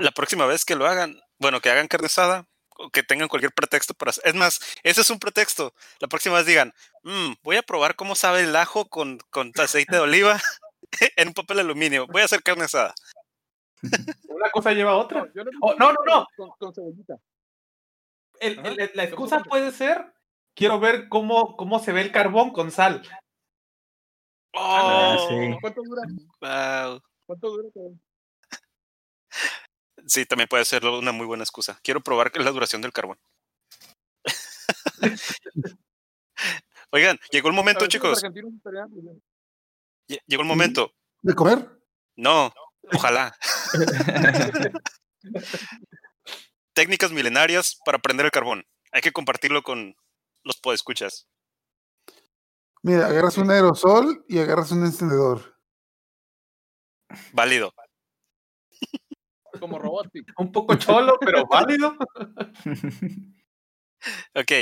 [0.00, 2.46] La próxima vez que lo hagan, bueno, que hagan carne asada,
[2.92, 4.26] que tengan cualquier pretexto para hacer.
[4.26, 5.74] Es más, ese es un pretexto.
[6.00, 9.96] La próxima vez digan, "Mm, voy a probar cómo sabe el ajo con, con aceite
[9.96, 10.40] de oliva
[11.16, 12.06] en un papel aluminio.
[12.06, 12.94] Voy a hacer carne asada.
[14.28, 15.26] Una cosa lleva a otra.
[15.34, 16.26] No, Oh, no, no, no.
[16.36, 17.16] Con, con cebollita.
[18.40, 18.68] El- Ajá.
[18.68, 20.12] el- la excusa puede ser,
[20.54, 23.02] quiero ver cómo, cómo se ve el carbón con sal.
[24.54, 25.56] Ah, Oh, sí.
[25.60, 26.02] ¿Cuánto dura?
[26.40, 27.00] wow.
[27.26, 27.68] ¿Cuánto dura?
[30.08, 31.78] Sí, también puede ser una muy buena excusa.
[31.82, 33.18] Quiero probar la duración del carbón.
[36.90, 38.22] Oigan, llegó el A momento, chicos.
[40.26, 40.94] Llegó el momento.
[41.20, 41.68] ¿De comer?
[42.16, 42.50] No,
[42.94, 43.36] ojalá.
[46.72, 48.64] Técnicas milenarias para prender el carbón.
[48.92, 49.94] Hay que compartirlo con
[50.42, 51.28] los podescuchas.
[52.82, 55.58] Mira, agarras un aerosol y agarras un encendedor.
[57.32, 57.74] Válido.
[59.58, 60.32] Como robotic.
[60.38, 61.96] Un poco cholo, pero válido.
[64.34, 64.52] Ok.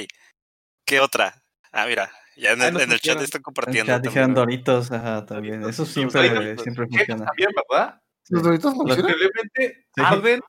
[0.87, 1.43] ¿Qué otra?
[1.73, 2.11] Ah, mira.
[2.37, 3.99] Ya en el, en chat están Ya compartiendo.
[3.99, 4.63] dijeron también.
[4.63, 5.63] Doritos, ajá, también.
[5.65, 6.63] Eso siempre, Doritos.
[6.65, 7.25] siempre funciona.
[7.25, 8.01] también, ¿verdad?
[8.29, 8.99] ¿Los doritos funcionan?
[9.11, 10.03] Increíblemente Sí.
[10.05, 10.41] arden.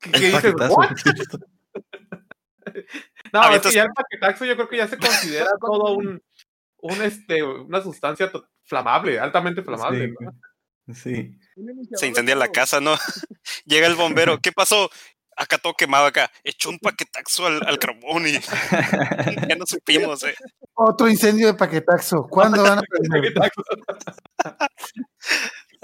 [0.00, 0.32] ¿Qué, qué dices?
[0.42, 0.74] paquetazo.
[0.74, 0.88] "What?".
[3.32, 6.22] No, es que ya el paquetaxo yo creo que ya se considera todo un,
[6.78, 8.30] un este, una sustancia
[8.64, 10.06] flamable, altamente flamable.
[10.08, 10.32] Sí, ¿no?
[10.94, 11.38] Sí.
[11.94, 12.94] Se incendia la casa, ¿no?
[13.64, 14.38] Llega el bombero.
[14.40, 14.90] ¿Qué pasó?
[15.36, 16.30] Acá todo quemado acá.
[16.44, 18.32] Echó un paquetaxo al, al carbón y
[19.48, 20.34] ya no supimos, eh.
[20.74, 22.26] Otro incendio de paquetaxo.
[22.28, 22.82] ¿Cuándo van a?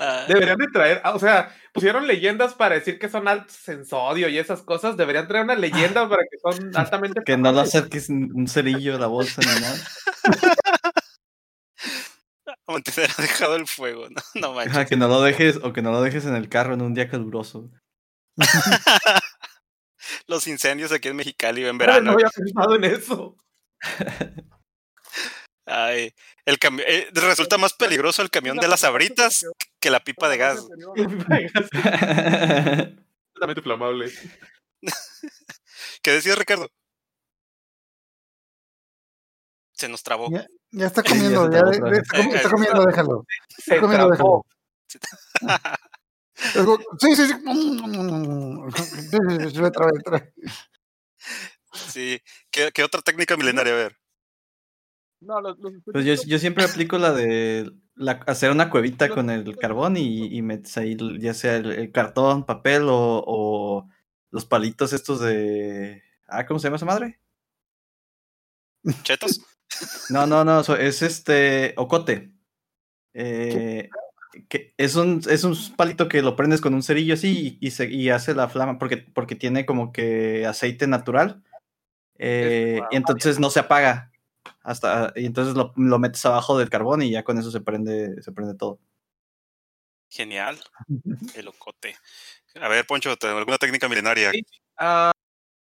[0.01, 3.85] Ah, Deberían de traer, ah, o sea, pusieron leyendas para decir que son altos en
[3.85, 4.97] sodio y esas cosas.
[4.97, 8.95] Deberían traer una leyenda para que son altamente Que no lo acerques un un cerillo
[8.95, 9.77] a la bolsa ni nada.
[12.73, 14.73] Mantener dejado el fuego, no, no manches.
[14.77, 16.95] Ajá, que no lo dejes, o que no lo dejes en el carro en un
[16.95, 17.71] día caluroso.
[20.27, 22.01] Los incendios aquí en Mexicali en verano.
[22.03, 23.37] No había pensado en eso.
[25.67, 26.15] Ay,
[26.47, 29.45] el cami- eh, resulta más peligroso el camión de las abritas
[29.81, 30.67] que la pipa de gas.
[33.35, 34.11] Altamente flamable.
[36.03, 36.71] ¿Qué decías, Ricardo?
[39.79, 40.29] Se nos trabó.
[40.31, 41.89] Ya, ya está comiendo, Ya está,
[42.37, 43.25] está comiendo, déjalo.
[43.49, 44.45] Se comiendo, trabó.
[46.55, 47.35] Como, Sí, sí, sí.
[47.35, 47.35] Sí,
[49.41, 50.33] sí, sí, otra vez, otra vez.
[51.73, 52.21] Sí.
[52.51, 53.73] ¿Qué, qué otra técnica milenaria?
[53.73, 53.97] A ver.
[55.21, 59.31] No, los, los Pues yo, yo siempre aplico la de la- hacer una cuevita con
[59.31, 63.89] el carbón y, y metes ahí ya sea el, el cartón, papel o, o
[64.31, 66.03] los palitos estos de...
[66.29, 67.21] Ah, ¿cómo se llama esa madre?
[69.03, 69.41] ¿Chetos?
[70.11, 72.31] No, no, no, es este ocote.
[73.15, 73.89] Eh,
[74.49, 77.71] que es un, es un palito que lo prendes con un cerillo así y, y
[77.71, 81.43] se, y hace la flama porque, porque tiene como que aceite natural.
[82.19, 84.13] Eh, y entonces no se apaga.
[84.63, 88.23] Hasta, y entonces lo, lo metes abajo del carbón y ya con eso se prende,
[88.23, 88.79] se prende todo.
[90.11, 90.59] Genial.
[91.35, 91.97] El ocote.
[92.61, 94.31] A ver, Poncho, ¿te- ¿alguna técnica milenaria?
[94.31, 94.45] Sí.
[94.77, 95.13] Ah,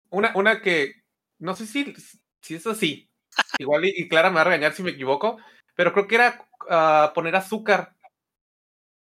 [0.09, 0.93] una, una que
[1.39, 1.93] no sé si,
[2.41, 3.08] si es así.
[3.57, 5.37] Igual y, y Clara me va a regañar si me equivoco,
[5.75, 7.95] pero creo que era ah, poner azúcar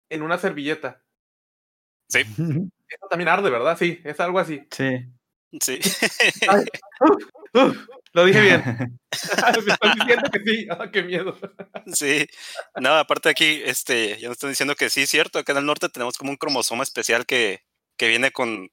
[0.09, 1.03] en una servilleta.
[2.12, 3.77] Eso también arde, ¿verdad?
[3.79, 4.66] Sí, es algo así.
[4.71, 5.07] Sí.
[5.61, 5.79] Sí.
[8.12, 8.62] Lo dije bien.
[9.66, 10.66] me están diciendo que sí.
[10.70, 11.39] Ah, qué miedo.
[11.93, 12.26] Sí,
[12.81, 15.66] no, aparte aquí, este, ya nos están diciendo que sí, es cierto, acá en el
[15.66, 17.64] norte tenemos como un cromosoma especial que,
[17.97, 18.70] que viene con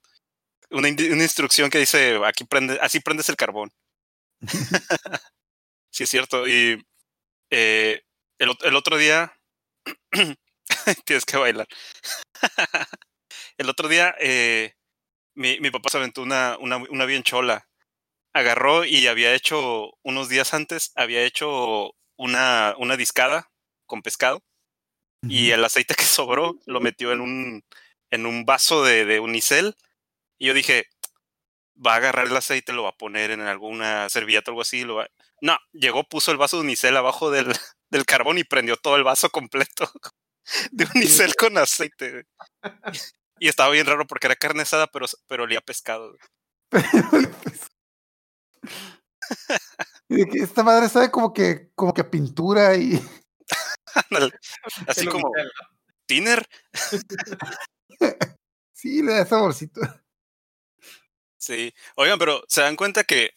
[0.71, 3.71] una, una instrucción que dice, aquí prende, así prendes el carbón.
[5.97, 6.85] sí, es cierto, y
[7.51, 8.03] eh,
[8.39, 9.33] el, el otro día,
[11.05, 11.67] tienes que bailar.
[13.57, 14.73] el otro día, eh,
[15.35, 17.67] mi, mi papá se aventó una, una, una bien chola.
[18.33, 23.49] Agarró y había hecho, unos días antes, había hecho una, una discada
[23.87, 24.43] con pescado
[25.23, 27.63] y el aceite que sobró lo metió en un,
[28.11, 29.75] en un vaso de, de unicel
[30.37, 30.87] y yo dije,
[31.85, 34.83] va a agarrar el aceite, lo va a poner en alguna servilleta o algo así.
[34.83, 35.07] Lo va...
[35.41, 37.47] No, llegó, puso el vaso de unicel abajo del,
[37.89, 39.91] del carbón y prendió todo el vaso completo
[40.71, 42.25] de unicel con aceite.
[43.39, 46.15] Y estaba bien raro porque era carne asada, pero, pero olía pescado.
[50.09, 52.99] esta madre sabe como que, como que pintura y.
[54.87, 55.51] Así El como, unicel,
[56.05, 56.47] ¿tiner?
[58.73, 59.81] sí, le da saborcito.
[61.37, 61.73] Sí.
[61.95, 63.31] Oigan, pero ¿se dan cuenta que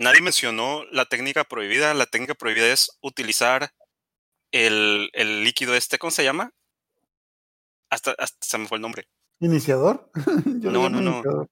[0.00, 1.94] nadie mencionó la técnica prohibida?
[1.94, 3.72] La técnica prohibida es utilizar
[4.50, 6.52] el, el líquido este, ¿cómo se llama?
[7.90, 9.08] Hasta, hasta se me fue el nombre.
[9.40, 10.10] ¿Iniciador?
[10.60, 11.46] Yo No, no, no.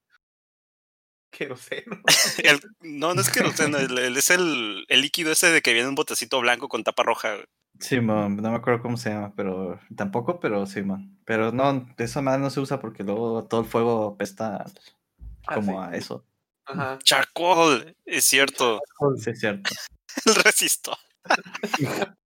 [1.31, 2.01] Queroseno.
[2.43, 5.51] El- no, no es que no sé, no, el- el- es el, el líquido ese
[5.51, 7.37] de que viene en un botecito blanco con tapa roja.
[7.81, 11.17] Sí, man, no me acuerdo cómo se llama, pero tampoco, pero sí, man.
[11.25, 14.65] Pero no, esa madre no se usa porque luego todo el fuego apesta
[15.47, 15.89] Ah, como sí.
[15.93, 16.25] a eso.
[16.69, 16.99] Ajá.
[17.03, 18.81] Charcoal, es cierto.
[19.19, 19.71] Sí, es cierto.
[20.27, 20.97] El resistor.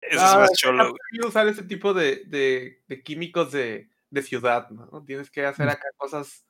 [0.00, 0.94] Eso Ah, es más es que cholo.
[1.26, 5.04] usar ese tipo de, de, de químicos de, de ciudad, ¿no?
[5.04, 6.44] Tienes que hacer acá cosas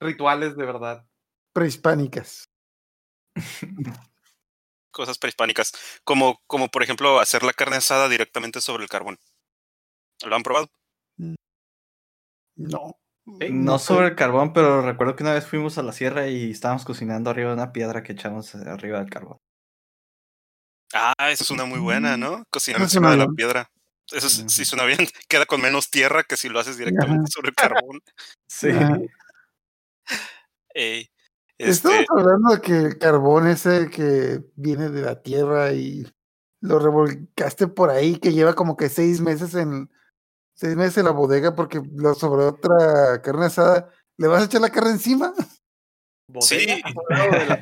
[0.00, 1.06] rituales de verdad.
[1.52, 2.44] Prehispánicas.
[4.90, 5.72] Cosas prehispánicas.
[6.04, 9.18] Como, como por ejemplo hacer la carne asada directamente sobre el carbón.
[10.24, 10.70] ¿Lo han probado?
[12.56, 12.96] No.
[13.26, 13.48] ¿Sí?
[13.50, 16.84] No sobre el carbón, pero recuerdo que una vez fuimos a la sierra y estábamos
[16.84, 19.38] cocinando arriba de una piedra que echamos arriba del carbón.
[20.92, 22.44] Ah, esa es una muy buena, ¿no?
[22.50, 23.70] Cocinar Eso encima de la piedra.
[24.12, 24.98] Eso es- sí suena bien.
[25.28, 28.00] Queda con menos tierra que si lo haces directamente sobre el carbón.
[28.46, 28.68] Sí.
[30.74, 31.08] Ey,
[31.58, 36.06] Estamos este, hablando de que el carbón ese que viene de la tierra y
[36.60, 39.90] lo revolcaste por ahí, que lleva como que seis meses en
[40.54, 44.60] seis meses en la bodega porque lo sobre otra carne asada, ¿le vas a echar
[44.60, 45.32] la carne encima?
[46.28, 46.82] Bodega, Sí.
[46.84, 47.60] al lado de la-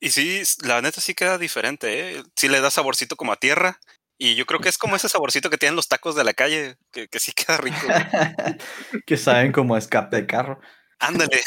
[0.00, 2.22] y sí, la neta sí queda diferente, ¿eh?
[2.36, 3.80] Sí le da saborcito como a tierra.
[4.18, 6.76] Y yo creo que es como ese saborcito que tienen los tacos de la calle,
[6.92, 7.76] que, que sí queda rico.
[9.06, 10.60] que saben como escape de carro.
[10.98, 11.40] Ándale.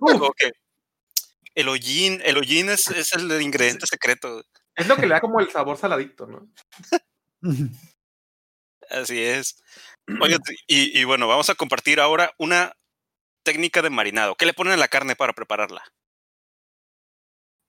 [1.54, 4.44] El hollín, el hollín es, es el ingrediente secreto.
[4.74, 6.50] Es lo que le da como el sabor saladito, ¿no?
[8.90, 9.62] Así es.
[10.20, 12.72] Oye, y, y bueno, vamos a compartir ahora una
[13.44, 14.34] técnica de marinado.
[14.36, 15.82] ¿Qué le ponen a la carne para prepararla?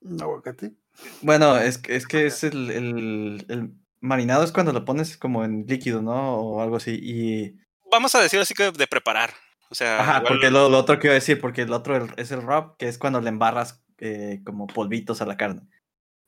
[0.02, 0.74] Un aguacate.
[1.22, 5.44] Bueno, es, que- es que es el, el, el marinado es cuando lo pones como
[5.44, 6.36] en líquido, ¿no?
[6.38, 6.98] O algo así.
[7.02, 7.56] Y.
[7.92, 9.34] Vamos a decir así que de preparar.
[9.70, 12.08] O sea, Ajá, igual- porque lo, lo otro que iba a decir, porque el otro
[12.16, 15.62] es el rub, que es cuando le embarras eh, como polvitos a la carne.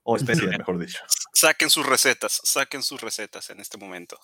[0.03, 0.99] O especie, mejor dicho.
[1.33, 4.19] saquen sus recetas, saquen sus recetas en este momento.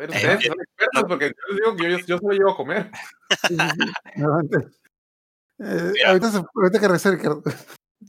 [0.00, 2.50] Pero Eh, ustedes eh, son expertos porque yo les digo que yo, yo solo llevo
[2.52, 2.90] a comer.
[5.62, 7.42] Eh, ahorita, se- ahorita que Ricardo.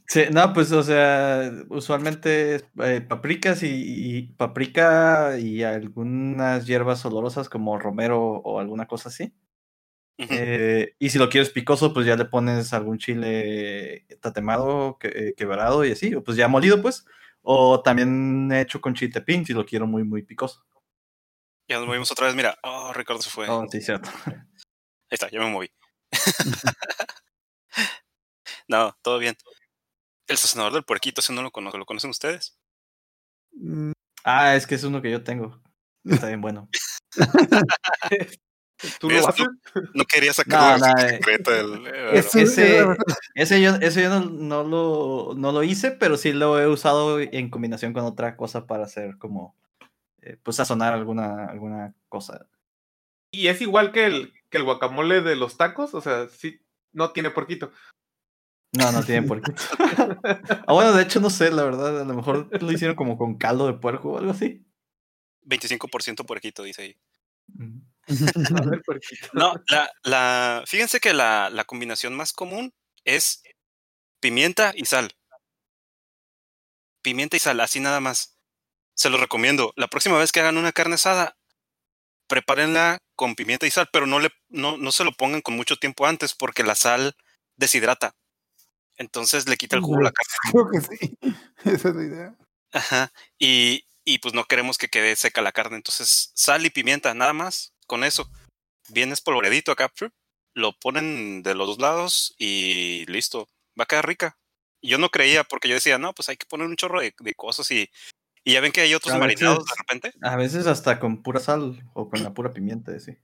[0.08, 7.04] Sí, no, pues, o sea, usualmente es, eh, paprikas y, y paprika y algunas hierbas
[7.06, 9.34] olorosas como romero o alguna cosa así.
[10.18, 15.34] Eh, y si lo quieres picoso, pues ya le pones algún chile tatemado, que, eh,
[15.36, 17.06] quebrado y así, o pues ya molido, pues.
[17.42, 20.64] O también hecho con chiltepín, si lo quiero muy, muy picoso.
[21.68, 22.36] Ya nos movimos otra vez.
[22.36, 23.47] Mira, oh, Ricardo se fue.
[23.49, 24.09] Oh, sí, cierto.
[24.26, 24.36] Ahí
[25.12, 25.70] está, ya me moví.
[28.68, 29.36] no, todo bien.
[30.28, 31.78] El sazonador del puerquito, ese no lo conozco.
[31.78, 32.57] ¿Lo conocen ustedes?
[33.53, 33.91] Mm,
[34.24, 35.59] Ah, es que es uno que yo tengo.
[36.05, 36.70] Está bien bueno.
[38.99, 39.45] ¿Tú lo haces?
[39.93, 42.86] No quería sacar No, el no, eh, secreto del- eh, es- ese-
[43.36, 47.20] Ese yo, ese yo no, no lo, no lo hice, pero sí lo he usado
[47.20, 49.55] en combinación con otra cosa para hacer como,
[50.22, 52.47] eh, pues sazonar alguna, alguna cosa.
[53.32, 56.61] Y es igual que el, que el guacamole de los tacos, o sea, sí,
[56.91, 57.72] no tiene porquito.
[58.74, 59.51] No, no tiene por qué.
[60.67, 63.38] ah, bueno, de hecho no sé, la verdad, a lo mejor lo hicieron como con
[63.38, 64.65] caldo de puerco o algo así.
[65.43, 66.97] 25% puerquito, dice ahí.
[67.55, 67.82] Ujú.
[68.61, 69.28] A ver, puerquito.
[69.34, 73.43] No, la, la, fíjense que la, la combinación más común es
[74.22, 75.11] pimienta y sal.
[77.01, 78.31] Pimienta y sal, así nada más.
[79.02, 79.74] Se lo recomiendo.
[79.78, 81.36] La próxima vez que hagan una carne asada,
[82.28, 85.78] prepárenla con pimienta y sal, pero no, le, no, no se lo pongan con mucho
[85.78, 87.16] tiempo antes porque la sal
[87.56, 88.14] deshidrata.
[88.97, 90.52] Entonces le quita el jugo a la carne.
[90.52, 91.18] Creo que sí.
[91.76, 92.36] Esa es la idea.
[92.74, 93.12] Ajá.
[93.39, 95.78] Y, y pues no queremos que quede seca la carne.
[95.78, 97.74] Entonces, sal y pimienta, nada más.
[97.88, 98.30] Con eso.
[98.89, 99.89] Bien espolvoreadito acá.
[99.89, 100.12] ¡pru!
[100.54, 103.49] Lo ponen de los dos lados y listo.
[103.80, 104.38] Va a quedar rica.
[104.84, 107.34] Yo no creía porque yo decía, no, pues hay que poner un chorro de, de
[107.34, 107.89] cosas y,
[108.44, 110.12] y ya ven que hay otros A marinados de repente.
[110.22, 113.18] A veces hasta con pura sal o con la pura pimienta, sí.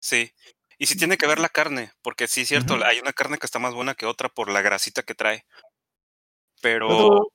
[0.00, 0.32] Sí.
[0.78, 3.44] Y sí tiene que ver la carne, porque sí es cierto, hay una carne que
[3.46, 5.44] está más buena que otra por la grasita que trae.
[6.62, 6.88] Pero.
[6.88, 7.32] Otro-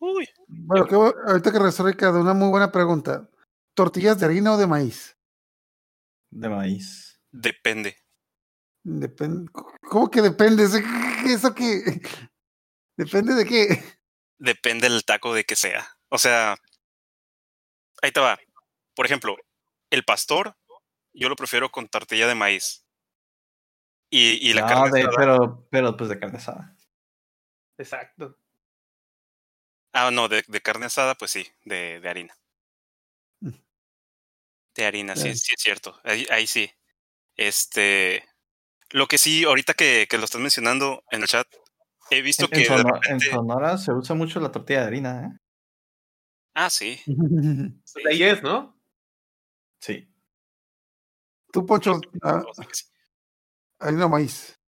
[0.00, 3.28] Uy, Bueno, bu- ahorita que regresó Ricardo, una muy buena pregunta.
[3.74, 5.16] ¿Tortillas de harina o de maíz?
[6.30, 7.20] De maíz.
[7.32, 7.96] depende.
[8.84, 9.50] Depende.
[9.88, 10.64] ¿Cómo que depende?
[10.64, 11.82] ¿Eso qué- ¿Eso qué?
[12.98, 13.82] ¿Depende de qué?
[14.38, 15.96] Depende del taco de que sea.
[16.08, 16.56] O sea,
[18.02, 18.38] ahí te va.
[18.94, 19.36] Por ejemplo,
[19.90, 20.56] el pastor,
[21.12, 22.84] yo lo prefiero con tortilla de maíz.
[24.10, 26.76] Y, y la No, carne de- asada- pero, pero pues de carne asada.
[27.78, 28.38] Exacto.
[29.92, 32.36] Ah, no, de, de carne asada, pues sí, de, de harina.
[33.40, 33.50] Mm.
[34.74, 36.00] De harina, sí, sí es cierto.
[36.04, 36.70] Ahí, ahí sí.
[37.36, 38.24] Este.
[38.90, 41.48] Lo que sí, ahorita que, que lo estás mencionando en el chat,
[42.10, 42.66] he visto En, que
[43.10, 43.26] en de.
[43.26, 45.38] Sonora se usa mucho la tortilla de harina, ¿eh?
[46.54, 47.00] Ah, sí.
[47.92, 48.76] Pues ahí es, ¿no?
[49.80, 50.08] Sí.
[51.52, 52.42] Tú, Poncho, ah,
[53.78, 54.58] harina o maíz.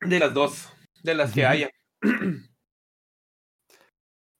[0.00, 0.68] De las dos.
[1.02, 1.70] De las que haya.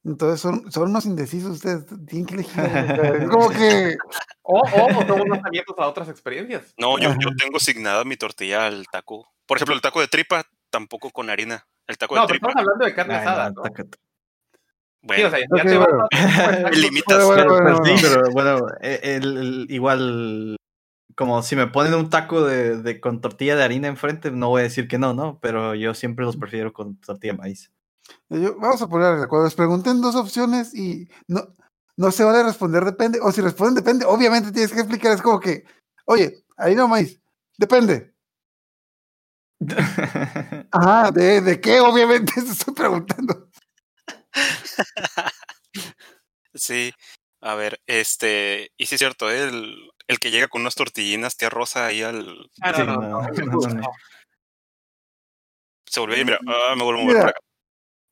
[0.04, 1.86] Entonces son, son unos indecisos ustedes.
[2.06, 2.60] Tienen que elegir.
[2.60, 3.96] es como que.
[4.48, 6.72] O, o somos más abiertos a otras experiencias.
[6.78, 9.28] No, yo, yo tengo asignada mi tortilla al taco.
[9.44, 11.66] Por ejemplo, el taco de tripa, tampoco con harina.
[11.86, 13.62] El taco No, de estamos hablando de carne Ay, asada, no, ¿no?
[13.62, 13.98] taca- Sí,
[15.02, 16.08] Bueno, o sea, ya Ok, te vas bueno.
[16.10, 17.24] a- me limitas.
[17.24, 18.22] Bueno, Pero, bueno, pero sí, bueno.
[18.24, 20.56] pero bueno, el- el- igual,
[21.14, 24.60] como si me ponen un taco de, de- con tortilla de harina enfrente, no voy
[24.60, 25.38] a decir que no, ¿no?
[25.40, 27.70] Pero yo siempre los prefiero con tortilla de maíz.
[28.30, 31.42] Yo- vamos a poner, cuando les pregunten dos opciones y no,
[31.96, 35.38] no se vale responder depende, o si responden depende, obviamente tienes que explicar, es como
[35.38, 35.64] que,
[36.06, 37.20] oye, harina o maíz,
[37.58, 38.12] depende.
[40.70, 41.80] Ajá, ¿de, de qué?
[41.80, 43.48] Obviamente te estoy preguntando.
[46.54, 46.92] Sí.
[47.40, 48.70] A ver, este.
[48.76, 49.44] Y sí es cierto, ¿eh?
[49.48, 49.76] el,
[50.08, 52.50] el que llega con unas tortillinas tía rosa ahí al.
[52.60, 53.90] Ah, no, Sí, no, no, no, no, no, no.
[55.86, 57.40] Se volvió y mira, ah, me vuelvo a mover Mira, para acá.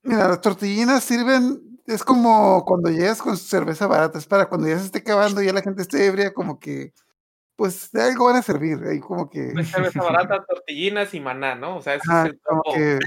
[0.02, 4.78] Mira, las tortillinas sirven, es como cuando llegas con cerveza barata, es para cuando ya
[4.78, 6.92] se esté acabando y ya la gente esté ebria, como que,
[7.56, 11.54] pues de algo van a servir, ahí como que, Pues cerveza barata, tortillinas y maná,
[11.54, 11.76] ¿no?
[11.76, 12.98] O sea, es el como que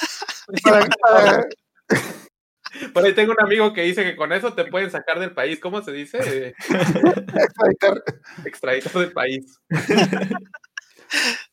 [0.62, 1.44] para, para-
[2.92, 5.58] Por ahí tengo un amigo que dice que con eso te pueden sacar del país.
[5.60, 6.54] ¿Cómo se dice?
[6.68, 8.02] Extraditar.
[8.44, 9.58] extraditar del país.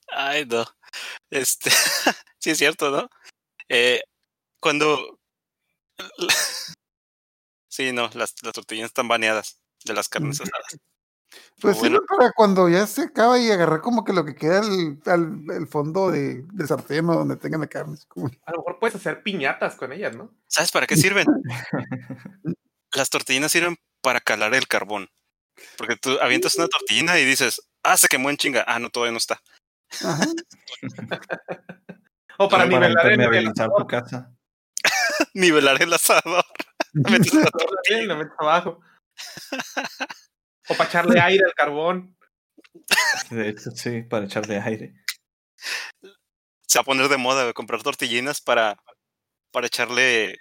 [0.09, 0.65] Ay, no.
[1.29, 1.69] Este.
[2.39, 3.09] sí es cierto, ¿no?
[3.69, 4.01] Eh,
[4.59, 5.17] cuando.
[7.69, 10.43] sí, no, las, las tortillas están baneadas de las carnes Mm.
[10.43, 10.77] asadas.
[11.61, 11.95] Pues Bueno.
[11.97, 15.43] sirve para cuando ya se acaba y agarrar como que lo que queda al, al-
[15.55, 17.97] el fondo de, del sartén o donde tengan la carne.
[18.07, 20.29] como- A lo mejor puedes hacer piñatas con ellas, ¿no?
[20.47, 21.25] ¿Sabes para qué sirven?
[22.93, 25.07] Las tortillinas sirven para calar el carbón.
[25.77, 28.65] Porque tú avientas una tortillina y dices, ah, se quemó en chinga.
[28.67, 29.39] Ah, no, todavía no está.
[30.03, 30.25] Ajá.
[32.39, 34.31] O para Para nivelar el, el impermeabilizar tu asador, casa.
[35.35, 36.43] Nivelar el asador.
[36.93, 37.49] Metes la
[38.07, 38.79] lo metes abajo.
[40.69, 42.17] O para echarle aire al carbón.
[43.29, 44.93] De hecho, sí, para echarle aire.
[46.67, 48.77] Se va a poner de moda comprar tortillinas para,
[49.51, 50.39] para echarle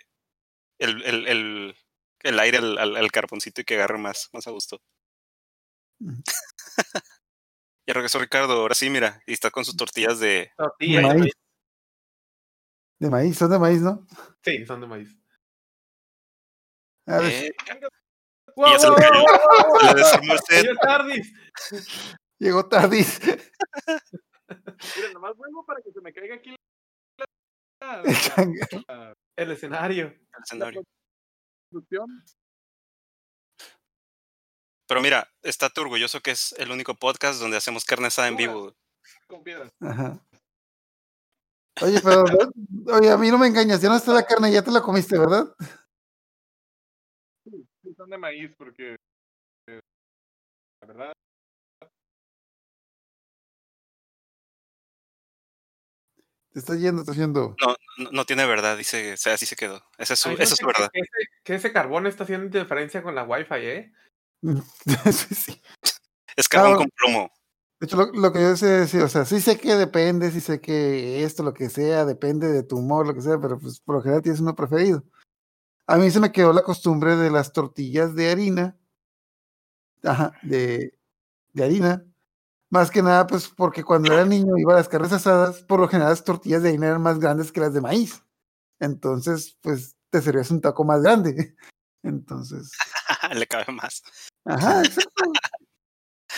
[0.78, 1.76] el, el, el,
[2.20, 4.80] el aire al, al- al carboncito y que agarre más, más a gusto.
[7.84, 10.52] Ya regresó Ricardo, ahora sí, mira, y está con sus tortillas de...
[10.56, 11.02] Tortillas.
[11.02, 11.14] maíz.
[11.14, 11.32] de maíz.
[13.00, 14.06] De maíz, son de maíz, ¿no?
[14.44, 15.16] Sí, son de maíz.
[17.06, 17.52] A ver, Eh,
[18.56, 19.12] ¡Wow, ya se le wow, cayó.
[19.12, 19.80] wow, wow, wow!
[19.88, 20.60] le desarmó el set.
[20.60, 21.32] Señor Tardis.
[22.38, 23.06] llegó tarde.
[24.96, 26.54] Mira, nomás vuelvo para que se me caiga aquí
[27.80, 28.02] la,
[29.36, 30.06] El la- escenario.
[30.06, 30.82] el escenario.
[34.88, 38.74] Pero mira, estate orgulloso que es el único podcast donde hacemos carne asada en vivo.
[39.26, 39.72] con piedras.
[39.80, 40.18] Ajá.
[41.80, 42.24] Oye, pero,
[42.98, 45.18] oye, a mí no me engañas, ya no está la carne, ya te la comiste,
[45.18, 45.46] ¿verdad?
[48.02, 48.96] Son de maíz porque
[49.68, 49.80] eh,
[50.80, 51.12] la verdad
[56.52, 57.54] Te está yendo, está yendo.
[57.64, 59.84] No, no, no tiene verdad, dice, o sea, así se quedó.
[59.98, 60.90] Esa es su, Ay, esa es verdad.
[60.92, 63.92] Que ese, que ese carbón está haciendo interferencia con la Wi-Fi, ¿eh?
[65.12, 65.62] Sí, sí.
[66.34, 67.30] Es carbón con plomo.
[67.78, 70.40] De hecho, lo, lo que yo sé decir, o sea, sí sé que depende, sí
[70.40, 73.78] sé que esto, lo que sea, depende de tu humor, lo que sea, pero pues
[73.78, 75.04] por lo general tienes uno preferido.
[75.86, 78.76] A mí se me quedó la costumbre de las tortillas de harina.
[80.04, 80.98] Ajá, de,
[81.52, 82.04] de harina.
[82.70, 85.88] Más que nada, pues porque cuando era niño iba a las carnes asadas, por lo
[85.88, 88.24] general las tortillas de harina eran más grandes que las de maíz.
[88.80, 91.56] Entonces, pues te servías un taco más grande.
[92.02, 92.70] Entonces,
[93.34, 94.02] Le cabe más.
[94.44, 95.24] ajá, exacto.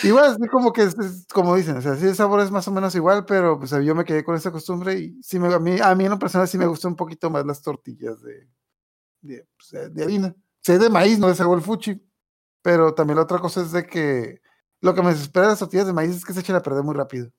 [0.03, 0.89] Igual, así como que
[1.33, 3.95] como dicen, o sea, sí el sabor es más o menos igual, pero pues yo
[3.95, 6.47] me quedé con esa costumbre y sí me, a, mí, a mí en lo personal
[6.47, 8.49] sí me gustan un poquito más las tortillas de,
[9.25, 10.35] de, pues, de harina.
[10.61, 12.01] Sé de maíz, no de sabor fuchi,
[12.61, 14.41] pero también la otra cosa es de que
[14.81, 16.83] lo que me desespera de las tortillas de maíz es que se echan a perder
[16.83, 17.31] muy rápido.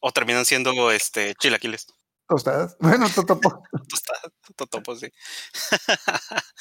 [0.00, 1.86] O terminan siendo este chilaquiles.
[2.28, 2.76] Tostadas.
[2.80, 3.62] Bueno, totopo.
[3.88, 5.08] Tostadas, totopos, sí.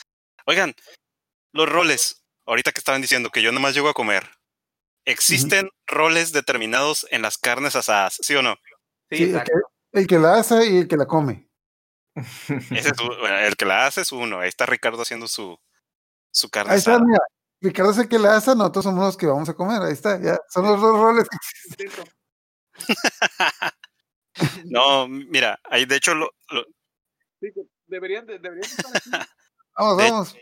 [0.45, 0.74] Oigan,
[1.53, 2.24] los roles.
[2.45, 4.30] Ahorita que estaban diciendo que yo nomás llego a comer.
[5.06, 8.18] ¿Existen roles determinados en las carnes asadas?
[8.22, 8.56] ¿Sí o no?
[9.10, 9.34] Sí, Sí,
[9.96, 11.50] el que la hace y el que la come.
[12.16, 14.39] Ese es bueno, el que la hace es uno.
[14.39, 15.58] Ahí está Ricardo haciendo su,
[16.32, 17.06] su carne Ahí está, asada.
[17.06, 17.20] mira.
[17.62, 19.82] Ricardo es el que la hace, nosotros somos los que vamos a comer.
[19.82, 20.38] Ahí está, ya.
[20.50, 22.06] Son los dos roles que existen.
[24.66, 26.66] No, mira, ahí de hecho lo, lo-
[27.39, 29.10] Sí, que deberían, de- deberían estar así.
[29.78, 30.36] Vamos, De- vamos.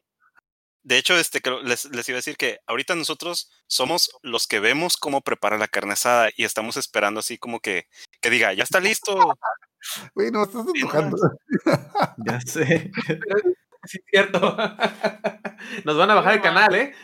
[0.84, 4.60] De hecho, este creo- les, les iba a decir que ahorita nosotros somos los que
[4.60, 7.88] vemos cómo prepara la carne asada y estamos esperando así como que,
[8.22, 9.16] que diga, ya está listo.
[10.16, 11.18] Güey, no estás Sí, empujando.
[12.26, 12.90] Ya sé.
[13.86, 14.56] Sí, es cierto.
[15.84, 16.96] Nos van a bajar el canal, ¿eh?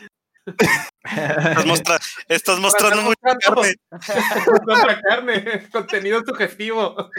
[1.04, 4.44] Estás, mostra- estás mostrando mucha mostrando carne.
[4.64, 7.10] Contra carne, contenido sugestivo.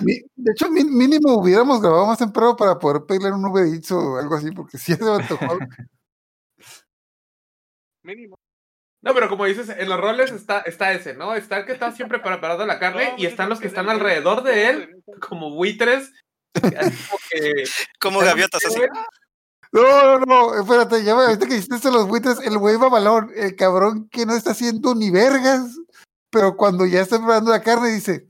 [0.00, 4.34] De hecho, mínimo hubiéramos grabado más temprano para poder pedirle un Uber Eats o algo
[4.34, 5.10] así, porque sí se me.
[8.02, 8.36] Mínimo.
[9.02, 11.34] No, pero como dices, en los roles está, está ese, ¿no?
[11.34, 13.88] Está el que está siempre preparando la carne No, y están es los que están
[13.88, 16.12] alrededor de él, como buitres.
[16.54, 17.64] así como que-
[18.00, 18.80] Como gaviotas así.
[19.72, 19.82] No,
[20.18, 24.08] no, no, espérate, ya me ahorita que hiciste los buitres, el güey balón, el cabrón
[24.10, 25.78] que no está haciendo ni vergas,
[26.28, 28.28] pero cuando ya está preparando la carne dice,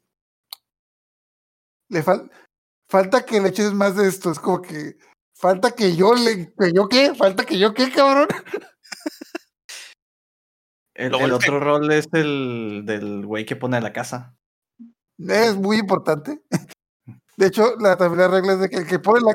[1.90, 2.30] le fal-
[2.88, 4.96] falta que le eches más de esto, es como que
[5.36, 8.28] falta que yo le, que yo qué, falta que yo qué, cabrón.
[10.94, 14.36] El, otro rol es el del güey que pone la casa.
[15.18, 16.42] Es muy importante.
[17.36, 19.32] De hecho, la, también la regla es de que el que pone la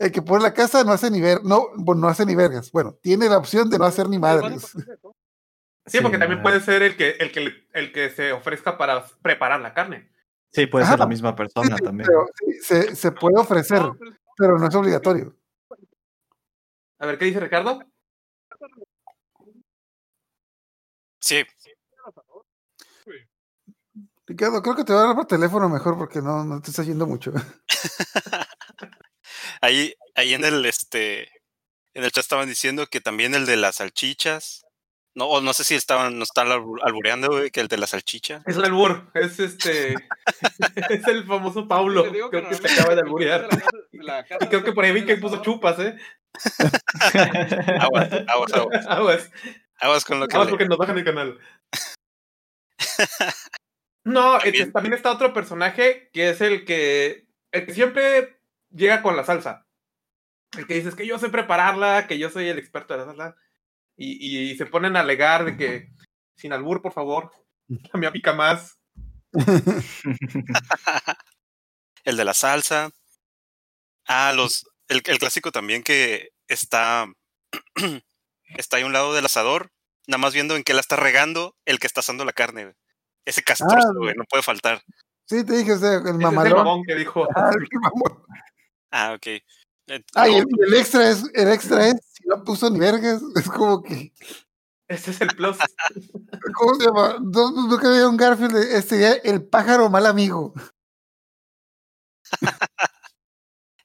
[0.00, 2.70] el que pone la casa no hace ni ver, no, bueno, no hace ni vergas.
[2.70, 4.72] Bueno, tiene la opción de no hacer ni madres.
[5.86, 9.04] Sí, porque también puede ser el que, el, que, le- el que se ofrezca para
[9.22, 10.08] preparar la carne.
[10.50, 10.92] Sí, puede Ajá.
[10.92, 12.06] ser la misma persona sí, también.
[12.06, 13.82] pero sí, se, se puede ofrecer,
[14.36, 15.36] pero no es obligatorio.
[16.98, 17.80] A ver, ¿qué dice Ricardo?
[21.20, 21.44] Sí,
[24.28, 26.82] Ricardo, creo que te voy a dar por teléfono mejor porque no, no te está
[26.82, 27.32] yendo mucho.
[29.62, 31.22] ahí, ahí en el este
[31.94, 34.66] en el chat estaban diciendo que también el de las salchichas.
[35.14, 37.86] No, o no sé si estaban, no están albu- albureando, güey, que el de la
[37.88, 38.42] salchicha.
[38.46, 39.94] Es el albur, es este.
[40.90, 41.66] es el famoso
[42.12, 43.48] digo creo que se acaba de alburear.
[43.92, 45.96] la la Y creo que por ahí vi que puso chupas, ¿eh?
[47.80, 48.86] Aguas, aguas, aguas.
[48.86, 49.30] Aguas.
[49.80, 51.38] Aguas con lo que Aguas le- porque nos bajan el canal.
[54.04, 58.40] No, este, También- también está otro personaje que es el que, el que siempre
[58.70, 59.66] llega con la salsa.
[60.56, 63.06] El que dice es que yo sé prepararla, que yo soy el experto de la
[63.06, 63.36] salsa.
[64.00, 65.88] Y, y se ponen a alegar de que,
[66.36, 67.32] sin albur, por favor,
[67.68, 68.78] la mía pica más.
[72.04, 72.90] el de la salsa.
[74.06, 77.06] Ah, los, el, el clásico también que está,
[78.56, 79.70] está ahí a un lado del asador,
[80.06, 82.74] nada más viendo en qué la está regando el que está asando la carne.
[83.26, 84.82] Ese castroso, güey, no puede faltar.
[85.26, 86.56] Sí, te dije, Ese es el mamalón.
[86.56, 87.28] mamón que dijo.
[87.36, 88.24] Ah, el mamón.
[88.90, 89.26] Ah, ok.
[89.26, 89.42] Eh,
[90.14, 91.96] Ah, y el extra es, el extra es,
[92.28, 94.12] no puso ni vergas, es como que,
[94.88, 95.56] Ese es el plus.
[96.54, 97.16] ¿cómo se llama?
[97.20, 100.54] No, no, nunca había un Garfield, de- este ya, el pájaro mal amigo.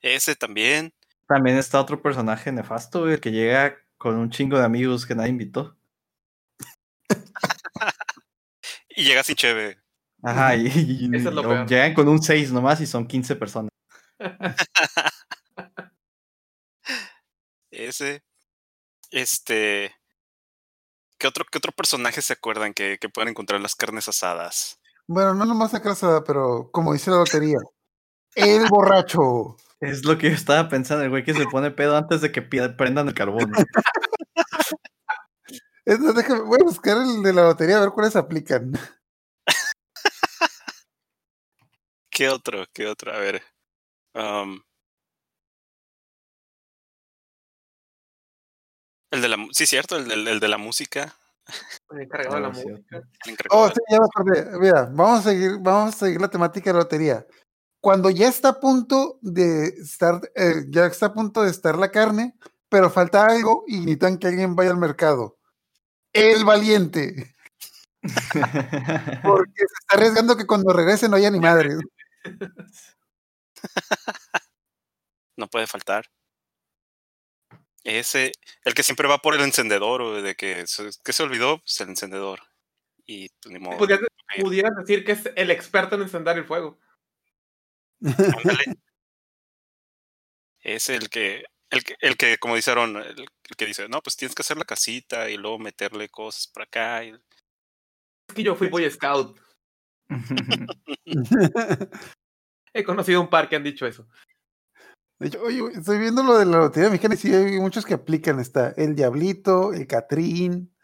[0.01, 0.93] ese también.
[1.27, 5.15] También está otro personaje nefasto, güey, el que llega con un chingo de amigos que
[5.15, 5.77] nadie invitó.
[8.95, 9.79] Y llega sin cheve.
[10.21, 11.23] Ajá, y, y- es
[11.67, 13.71] llegan con un 6 nomás y son 15 personas.
[17.71, 18.21] Ese.
[19.13, 19.93] Este.
[21.19, 24.79] ¿Qué otro, qué otro personaje se acuerdan que, que pueden encontrar en las carnes asadas?
[25.07, 27.59] Bueno, no nomás la casada, pero como dice la lotería,
[28.35, 29.55] el borracho.
[29.79, 32.41] Es lo que yo estaba pensando, el güey que se pone pedo antes de que
[32.41, 33.51] prendan el carbón.
[35.85, 38.71] Es más, déjame- voy a buscar el de la lotería a ver cuáles aplican.
[42.09, 42.65] ¿Qué otro?
[42.73, 43.11] ¿Qué otro?
[43.11, 43.43] A ver.
[44.15, 44.61] um,
[49.13, 49.37] el de la.
[49.51, 51.15] Sí, cierto, el, del- el de la música.
[51.91, 52.97] El encargado de la Ah, sí, música.
[53.25, 54.59] el encargado Oh, de- sí, ya me acordé.
[54.59, 57.25] Mira, vamos a seguir, vamos a seguir la temática de la lotería.
[57.81, 61.91] Cuando ya está a punto de estar, eh, ya está a punto de estar la
[61.91, 62.33] carne,
[62.69, 65.37] pero falta algo y necesitan que alguien vaya al mercado.
[66.13, 67.35] El valiente.
[69.23, 71.75] Porque se está arriesgando que cuando regrese no haya ni madre.
[75.35, 76.05] No puede faltar.
[77.83, 78.31] Ese,
[78.63, 81.81] el que siempre va por el encendedor, o de que se, que se olvidó, pues
[81.81, 82.41] el encendedor.
[83.05, 83.77] Y pues, ni modo.
[83.77, 84.07] Pudieras,
[84.39, 86.79] pudieras decir que es el experto en encender el fuego.
[88.01, 88.63] Ándale.
[90.65, 94.15] Es el que, el que, el que como dijeron, el, el que dice, no, pues
[94.15, 97.03] tienes que hacer la casita y luego meterle cosas por acá.
[97.03, 97.09] y-
[98.29, 99.37] Es que yo fui Boy Scout.
[102.73, 104.07] He conocido un par que han dicho eso.
[105.23, 107.93] De hecho, oye, estoy viendo lo de la lotería mexicana y sí hay muchos que
[107.93, 108.41] aplican.
[108.41, 110.75] Está el Diablito, el Catrín,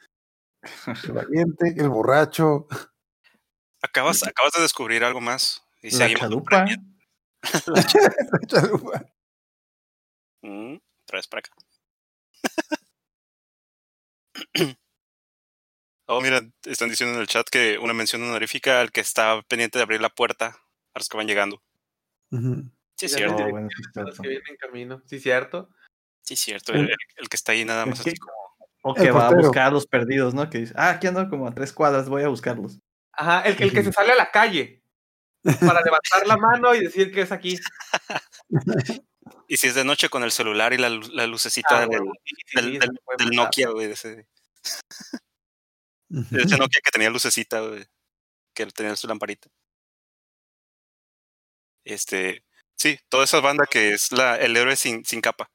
[1.04, 2.66] el Valiente, el Borracho.
[3.82, 5.62] Acabas, acabas de descubrir algo más.
[5.82, 6.64] Y La chalupa.
[7.68, 7.84] la
[8.48, 9.06] chalupa.
[10.42, 11.52] Mm, otra vez para acá.
[16.08, 19.80] oh, mira, están diciendo en el chat que una mención honorífica al que está pendiente
[19.80, 20.58] de abrir la puerta
[20.94, 21.62] a los que van llegando.
[22.32, 22.72] Ujú.
[23.00, 23.40] Sí, es cierto.
[23.44, 23.50] no.
[23.50, 24.22] Bueno, sí, cierto.
[24.22, 25.02] que vienen en camino.
[25.06, 25.70] Sí, cierto.
[26.24, 26.74] Sí, es cierto.
[26.74, 28.34] El, el- el que está ahí nada más así como.
[28.82, 30.50] O El que va a buscar a los perdidos, ¿no?
[30.50, 32.80] Que dice, ah, aquí ando como a tres cuadras, voy a buscarlos.
[33.12, 34.84] Ajá, el, el que se sale a la calle
[35.44, 37.58] para levantar la mano y decir que es aquí.
[39.48, 42.00] Y si es de noche con el celular y la, la lucecita Ah, del,
[42.46, 42.78] sí,
[43.18, 43.30] del.
[43.36, 43.88] Nokia, güey.
[43.88, 44.28] de Ese,
[46.10, 47.86] de ese Nokia que tenía lucecita, güey.
[48.54, 49.50] Que tenía su lamparita.
[51.84, 52.44] Este.
[52.80, 55.50] Sí, toda esa banda que es la, el héroe sin, sin capa.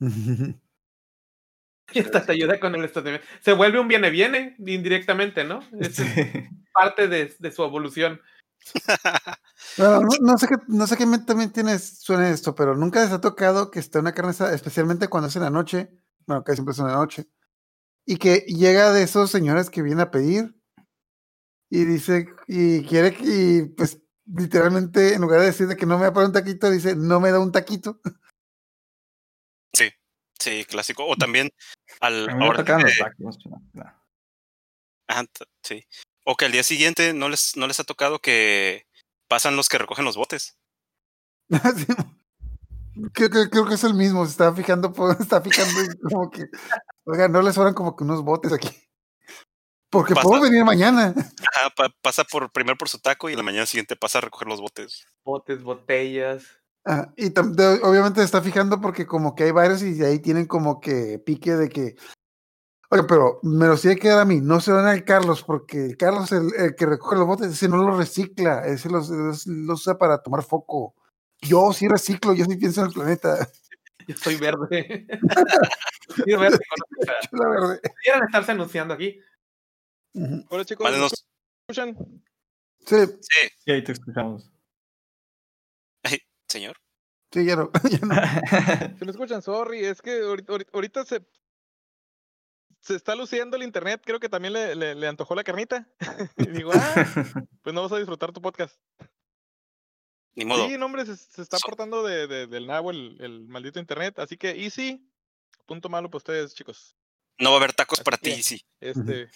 [1.90, 3.26] Y hasta te ayuda con el estacionamiento.
[3.40, 5.60] Se vuelve un viene-viene indirectamente, ¿no?
[5.80, 5.96] Es
[6.74, 8.20] parte de, de su evolución.
[9.76, 13.02] Bueno, no, no sé qué, no sé qué mente también tienes, suena esto, pero nunca
[13.02, 15.90] les ha tocado que esté una carne asada, especialmente cuando es en la noche,
[16.26, 17.28] bueno, casi siempre es en la noche,
[18.04, 20.54] y que llega de esos señores que vienen a pedir
[21.70, 24.00] y dice, y quiere que, y pues
[24.34, 26.94] literalmente en lugar de decir de que no me va a poner un taquito, dice,
[26.96, 28.00] no me da un taquito.
[30.40, 31.04] Sí, clásico.
[31.04, 31.50] O también
[32.00, 33.38] al ahora tocaban que- los tacos.
[33.46, 34.02] no, no.
[35.08, 35.84] Ajá, t- sí.
[36.24, 38.86] O que al día siguiente no les, no les ha tocado que
[39.28, 40.56] pasan los que recogen los botes.
[41.76, 41.86] Sí.
[43.12, 45.72] Creo, que- creo que es el mismo, se está fijando, está fijando
[46.08, 46.44] como que,
[47.04, 48.68] oiga, no les sobran como que unos botes aquí.
[49.90, 50.28] Porque Pasa.
[50.28, 51.14] puedo venir mañana.
[51.16, 54.46] Ajá, pa- pasa por primero por su taco y la mañana siguiente pasa a recoger
[54.48, 55.06] los botes.
[55.24, 56.44] Botes, botellas.
[56.84, 60.46] Ah, y obviamente se está fijando porque como que hay varios y de ahí tienen
[60.46, 61.96] como que pique de que,
[62.90, 65.96] oye, pero me los tiene que dar a mí, no se dan al Carlos, porque
[65.98, 69.80] Carlos, el, el que recoge los botes, ese no los recicla, ese los, los, los
[69.80, 70.94] usa para tomar foco.
[71.40, 73.48] Yo sí reciclo, yo sí pienso en el planeta,
[74.06, 75.06] Yo soy verde.
[76.08, 76.86] Soy verde con la
[77.20, 77.28] pizza.
[77.32, 77.80] la verdad.
[77.82, 79.20] Pudieran estarse anunciando aquí.
[80.50, 81.24] Hola chicos, ¿me Mándenos-
[81.68, 81.96] escuchan?
[82.86, 84.50] Sí, Sí, Sí, ahí te escuchamos.
[86.48, 86.76] señor.
[87.30, 88.14] sí, ya no, ya no.
[88.98, 90.20] Si me escuchan, sorry, es que
[90.72, 91.26] ahorita, se,
[92.80, 95.86] se está luciendo el internet, creo que también le, le, le antojó la carnita.
[96.38, 97.04] y digo, ah,
[97.62, 98.80] pues no vas a disfrutar tu podcast.
[100.34, 100.66] Ni modo.
[100.68, 103.78] Sí, no, hombre, se, se está So- portando de, de- del nabo el, el maldito
[103.78, 105.06] internet, así que easy,
[105.66, 106.96] punto malo para ustedes, chicos.
[107.40, 108.64] No va a haber tacos Así para ti, sí.
[108.80, 109.28] Este,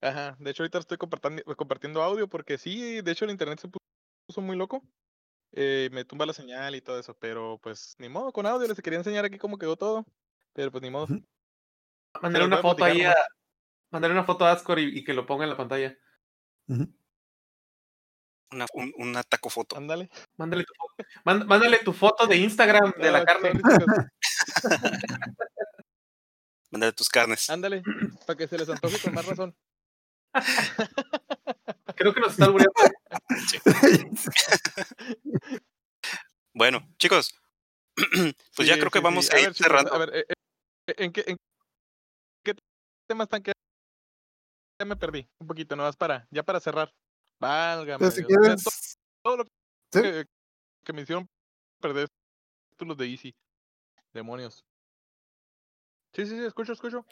[0.00, 3.68] ajá, de hecho ahorita estoy compartiendo, compartiendo audio porque sí, de hecho el internet se
[3.68, 3.78] pu-
[4.26, 4.82] puso muy loco.
[5.52, 8.80] eh, me tumba la señal y todo eso, pero pues ni modo, con audio les
[8.80, 10.04] quería enseñar aquí cómo quedó todo,
[10.52, 11.08] pero pues ni modo.
[12.22, 13.14] Mandarle una foto ahí a.
[13.90, 15.96] Mandarle una foto a Ascor y, y que lo ponga en la pantalla.
[16.68, 19.76] Una, un- una taco foto.
[19.76, 20.08] Ándale.
[20.36, 23.52] Mándale tu, foto- mánd- mándale tu foto de Instagram de la Ah, carne.
[26.70, 27.50] Mándale tus carnes.
[27.50, 27.82] Ándale,
[28.26, 29.56] para que se les antoje con más razón.
[31.96, 32.72] Creo que nos está albureando.
[36.54, 37.34] Bueno, chicos.
[38.56, 39.36] pues ya Sí, creo que sí, vamos sí.
[39.36, 39.94] a ir ver, chicos, cerrando.
[39.94, 41.36] A ver, eh, eh, ¿en, qué, ¿en
[42.44, 42.54] qué
[43.08, 43.52] temas están que
[44.80, 46.90] ya me perdí un poquito, nomás para, ya para cerrar.
[47.38, 47.98] Válgame.
[47.98, 48.24] Pero si.
[48.24, 48.56] O sea,
[49.22, 49.44] todo lo
[49.92, 50.00] ¿Sí?
[50.02, 50.24] que,
[50.84, 51.26] que me hicieron
[51.80, 52.08] perder
[52.70, 53.34] títulos de Easy.
[54.12, 54.64] Demonios.
[56.14, 57.04] Sí, sí, sí, escucho, escucho.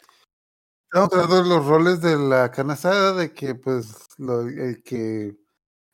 [0.91, 5.35] Estamos hablando de los roles de la carne asada, de que pues lo- el que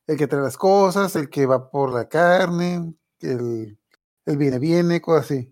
[0.07, 3.77] el que trae las cosas, el que va por la carne, el,
[4.25, 5.51] el viene viene, cosas así.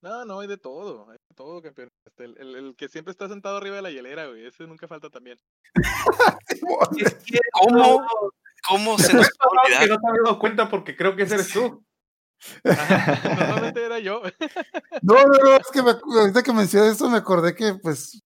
[0.00, 1.88] No, no, hay de todo, hay de todo, campeón.
[2.06, 4.86] Este, el, el- el que siempre está sentado arriba de la hielera, güey, ese nunca
[4.88, 5.38] falta también.
[7.52, 8.06] ¿Cómo?
[8.68, 11.50] ¿Cómo se nos a que no te había dado cuenta porque creo que ese eres
[11.52, 11.84] tú.
[12.64, 13.20] Ajá,
[13.64, 14.22] Normalmente era yo.
[15.02, 18.22] No, no, no, es que me, ahorita que mencioné eso me acordé que, pues,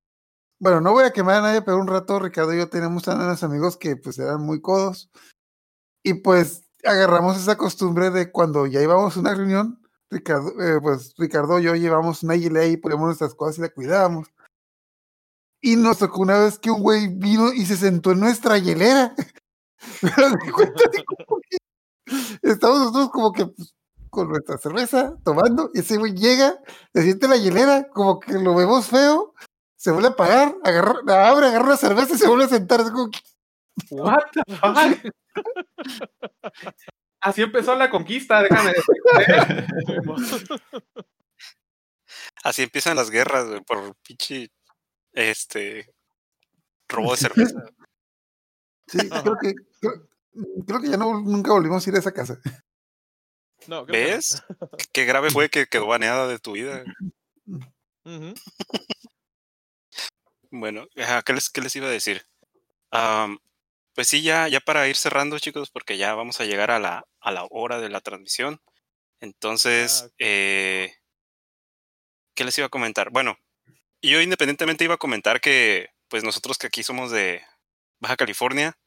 [0.63, 3.19] bueno, no voy a quemar a nadie, pero un rato Ricardo y yo teníamos tan
[3.19, 5.11] buenos amigos que, pues, eran muy codos.
[6.05, 11.15] Y, pues, agarramos esa costumbre de cuando ya íbamos a una reunión, Ricardo, eh, pues,
[11.19, 14.29] Ricardo y yo llevamos una gilet y poníamos nuestras cosas y la cuidábamos.
[15.61, 19.17] Y nos tocó una vez que un güey vino y se sentó en nuestra hielera.
[22.43, 23.75] Estamos nosotros como que pues,
[24.11, 26.61] con nuestra cerveza tomando, y ese güey llega,
[26.95, 29.35] se siente en la hielera, como que lo vemos feo,
[29.83, 32.81] se vuelve a pagar, agarra, abre, agarra una cerveza y se vuelve a sentar.
[32.83, 33.11] Es como
[33.91, 35.13] What the fuck?
[37.21, 39.67] Así empezó la conquista, déjame decirte.
[42.45, 44.53] Así empiezan las guerras, güey, por pinche.
[45.13, 45.93] Este.
[46.89, 47.65] Robo de cerveza.
[48.87, 50.09] sí, creo que, creo,
[50.65, 52.39] creo que ya no, nunca volvimos a ir a esa casa.
[53.67, 54.45] No, ¿qué ¿Ves?
[54.93, 56.85] Qué grave fue que quedó baneada de tu vida.
[58.05, 58.35] Ujú.
[60.53, 60.87] Bueno,
[61.25, 62.27] ¿qué les, qué les iba a decir?
[62.91, 63.39] Am,
[63.95, 67.07] pues sí, ya, ya para ir cerrando, chicos, porque ya vamos a llegar a la,
[67.21, 68.61] a la hora de la transmisión.
[69.21, 70.95] Entonces, Ah, eh,
[72.35, 73.11] ¿qué les iba a comentar?
[73.11, 73.39] Bueno,
[74.03, 77.43] yo independientemente iba a comentar que, pues nosotros que aquí somos de
[78.01, 78.79] Baja California,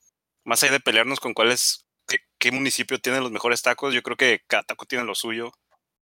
[0.45, 4.03] más allá de pelearnos con cuál es, qué, qué municipio tiene los mejores tacos, yo
[4.03, 5.53] creo que cada taco tiene lo suyo.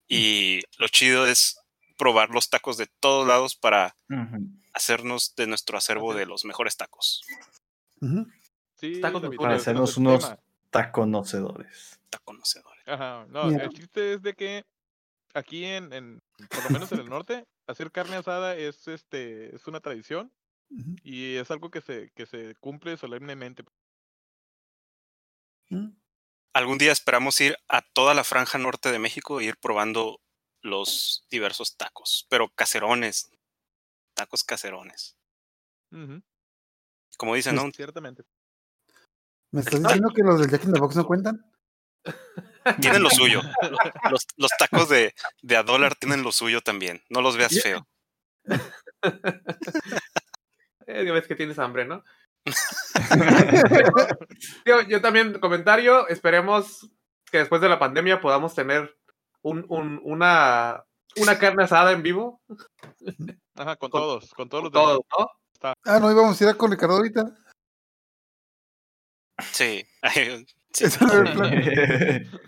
[0.09, 1.59] Y lo chido es
[1.97, 3.95] probar los tacos de todos lados para
[4.73, 7.23] hacernos de nuestro acervo de los mejores tacos.
[8.01, 8.27] Ujú.
[8.75, 10.35] Sí, Tacos David, Para hacernos unos-.
[10.69, 11.99] Taconocedores.
[12.09, 12.87] Taconocedores.
[12.87, 14.65] Ajá, no, el chiste es de que
[15.33, 19.67] aquí en, en, por lo menos en el norte, hacer carne asada es este es
[19.67, 20.31] una tradición
[21.03, 23.63] y es algo que se que se cumple solemnemente.
[26.53, 30.19] Algún día esperamos ir a toda la franja norte de México e ir probando
[30.63, 33.29] los diversos tacos, pero caserones.
[34.15, 35.15] Tacos caserones.
[37.17, 37.69] Como dicen, ¿no?
[37.71, 38.23] Ciertamente.
[39.51, 41.45] ¿Me estás diciendo que los del Jack in the Box no cuentan?
[42.81, 43.41] Tienen lo suyo.
[44.11, 47.03] Los, los tacos de, de a dólar tienen lo suyo también.
[47.09, 47.87] No los veas feo.
[50.85, 52.03] Eh, ves que tienes hambre, ¿no?
[54.65, 56.89] yo, yo también, comentario, esperemos
[57.31, 58.93] que después de la pandemia podamos tener
[59.43, 60.83] un, un- una,
[61.17, 62.41] una carne asada en vivo.
[63.55, 65.05] Ajá, con Con- todos, con todos los Todo, demás.
[65.19, 65.73] ¿no?
[65.85, 67.23] Ah, no íbamos a ir a con Ricardo ahorita.
[69.51, 69.85] Sí.
[70.75, 71.51] Sí, Ese era el plan.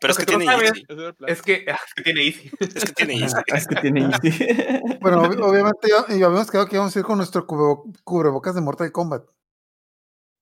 [0.00, 0.86] Pero es que tiene Easy.
[1.28, 2.50] Es que, que tiene Easy.
[2.60, 3.36] Es que tiene Easy.
[3.46, 4.30] es que tiene Easy.
[5.02, 8.54] Bueno, ob- obviamente ya, ya habíamos quedado que íbamos a ir con nuestro cubre- cubrebocas
[8.54, 9.28] de Mortal Kombat.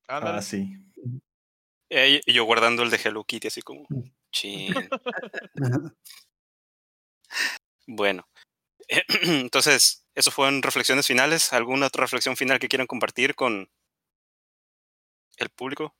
[0.06, 0.38] Ándale.
[0.38, 0.72] ah, sí.
[1.90, 3.88] Eh, Y yo guardando el de Hello Kitty así como...
[4.30, 4.74] Chin.
[7.86, 8.28] Bueno,
[9.22, 11.52] entonces, eso fueron reflexiones finales.
[11.52, 13.68] ¿Alguna otra reflexión final que quieran compartir con
[15.38, 15.96] el público?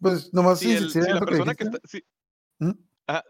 [0.00, 2.04] Pues nomás si, el- si la persona que está, si,
[2.58, 2.72] ¿Mm?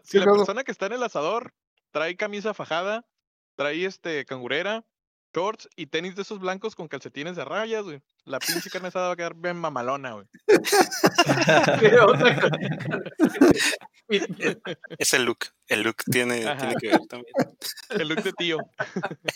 [0.03, 1.53] si la persona que está en el asador
[1.91, 3.07] trae camisa fajada,
[3.55, 4.85] trae este cangurera,
[5.33, 8.01] shorts y tenis de esos blancos con calcetines de rayas, güey.
[8.25, 10.25] La pinche carne asada va a quedar bien mamalona, güey.
[14.97, 15.39] Es el look.
[15.67, 17.33] El look tiene, tiene que ver también.
[17.89, 18.57] El look de tío.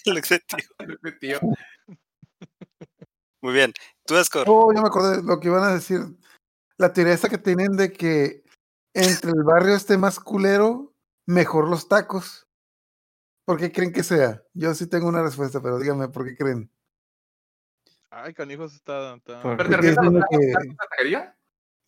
[0.06, 0.70] El look de tío.
[0.80, 1.40] Este tío.
[3.42, 3.74] Muy bien.
[4.06, 4.46] Tú, Escor.
[4.48, 6.00] Oh, ya me acordé de lo que iban a decir.
[6.78, 8.44] La teoría esta que tienen de que
[8.94, 10.94] entre el barrio esté más culero,
[11.26, 12.48] mejor los tacos.
[13.52, 14.42] ¿Por qué creen que sea?
[14.54, 16.72] Yo sí tengo una respuesta, pero díganme por qué creen.
[18.10, 19.16] Ay, canijos, está.
[19.16, 21.38] está- ¿Pero te refieres a que- taquería?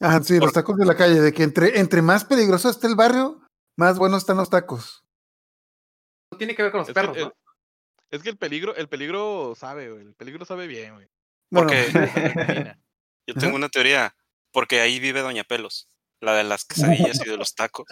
[0.02, 2.96] Ajá, sí, los tacos de la calle, de que entre, entre más peligroso esté el
[2.96, 3.40] barrio,
[3.78, 5.06] más buenos están los tacos.
[6.34, 7.34] No tiene que ver con los Es que, perros, el, ¿no?
[8.12, 10.02] es que el peligro, el peligro sabe, güey.
[10.06, 11.08] El peligro sabe bien, güey.
[11.50, 11.86] Bueno, Porque
[13.26, 14.14] yo tengo una teoría.
[14.52, 15.88] Porque ahí vive Doña Pelos.
[16.20, 17.86] La de las quesadillas y de los tacos.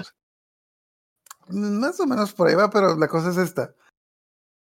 [1.50, 3.74] Más o menos por ahí va, pero la cosa es esta.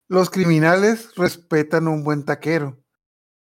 [0.07, 2.77] Los criminales respetan un buen taquero.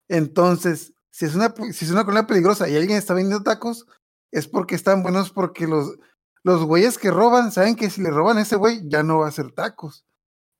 [0.08, 3.86] Entonces, si es una, si es una colonia peligrosa y alguien está vendiendo tacos,
[4.30, 5.96] es porque están buenos porque los,
[6.42, 9.26] los güeyes que roban saben que si le roban a ese güey ya no va
[9.26, 10.04] a hacer tacos.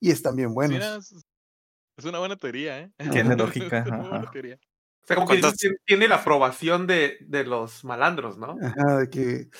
[0.00, 0.78] Y están bien buenos.
[0.78, 2.92] Mira, es, una buena teoría, ¿eh?
[3.12, 4.30] Tiene lógica, Es una buena ajá.
[4.30, 4.58] teoría.
[5.02, 8.56] O sea, como que ¿Cuántas- dices, tiene la aprobación de, de los malandros, ¿no?
[8.62, 9.50] Ajá, de que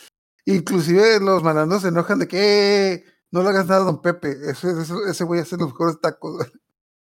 [0.45, 4.31] inclusive los malandros se enojan de que "Eh, no le hagas nada a don Pepe.
[4.51, 6.51] Ese, ese, ese güey hace los mejores tacos.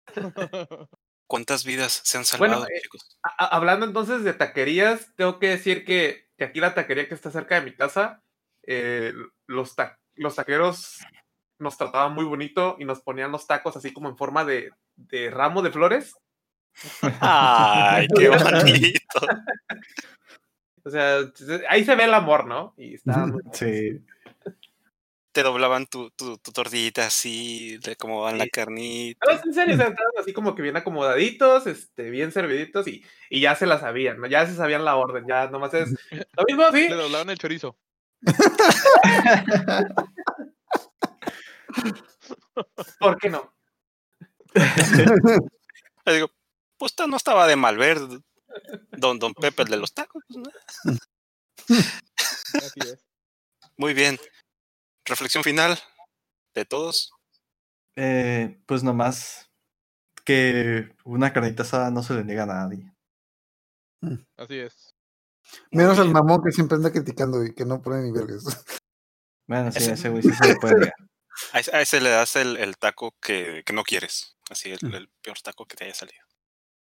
[1.28, 3.17] ¿Cuántas vidas se han Bueno, salvado, eh, chicos?
[3.38, 7.55] Hablando entonces de taquerías, tengo que decir que, que aquí la taquería que está cerca
[7.55, 8.21] de mi casa,
[8.63, 9.11] eh,
[9.47, 10.99] los, ta- los taqueros
[11.57, 15.32] nos trataban muy bonito y nos ponían los tacos así como en forma de, de
[15.32, 16.13] ramo de flores.
[17.21, 19.28] Ay, qué bonito.
[20.86, 21.19] O sea,
[21.69, 22.75] ahí se ve el amor, ¿no?
[22.77, 24.05] Y está muy Sí.
[25.31, 29.25] Te doblaban tu, tu, tu tortillita así, de cómo van la carnita.
[29.27, 33.41] No, es en serio, estaban así como que bien acomodaditos, este, bien serviditos y, y
[33.41, 34.27] ya se la sabían, ¿no?
[34.27, 36.88] Ya se sabían la orden, ya nomás es lo mismo, sí.
[36.88, 37.77] Le doblaban el chorizo.
[42.99, 43.53] ¿Por qué no?
[44.53, 44.63] Le
[46.13, 46.31] digo,
[46.77, 47.97] pues no estaba de mal ver,
[48.91, 50.24] don, don Pepe, el de los tacos.
[50.28, 51.80] pues, ¿no?
[52.60, 53.06] Así es.
[53.78, 54.18] Muy bien.
[55.06, 55.78] Reflexión final
[56.53, 57.12] de todos.
[57.95, 59.49] Eh, pues nomás
[60.26, 62.91] que una carnita asada no se le niega a nadie.
[64.38, 64.93] Así es.
[65.72, 68.43] Menos al mamón que siempre anda criticando y que no pone ni vergas.
[69.47, 70.91] Bueno, sí, Ese- ese güey sí se le puede.
[71.53, 74.36] A ese, a ese le das el, el taco que, que no quieres.
[74.49, 76.24] Así, el, el peor taco que te haya salido.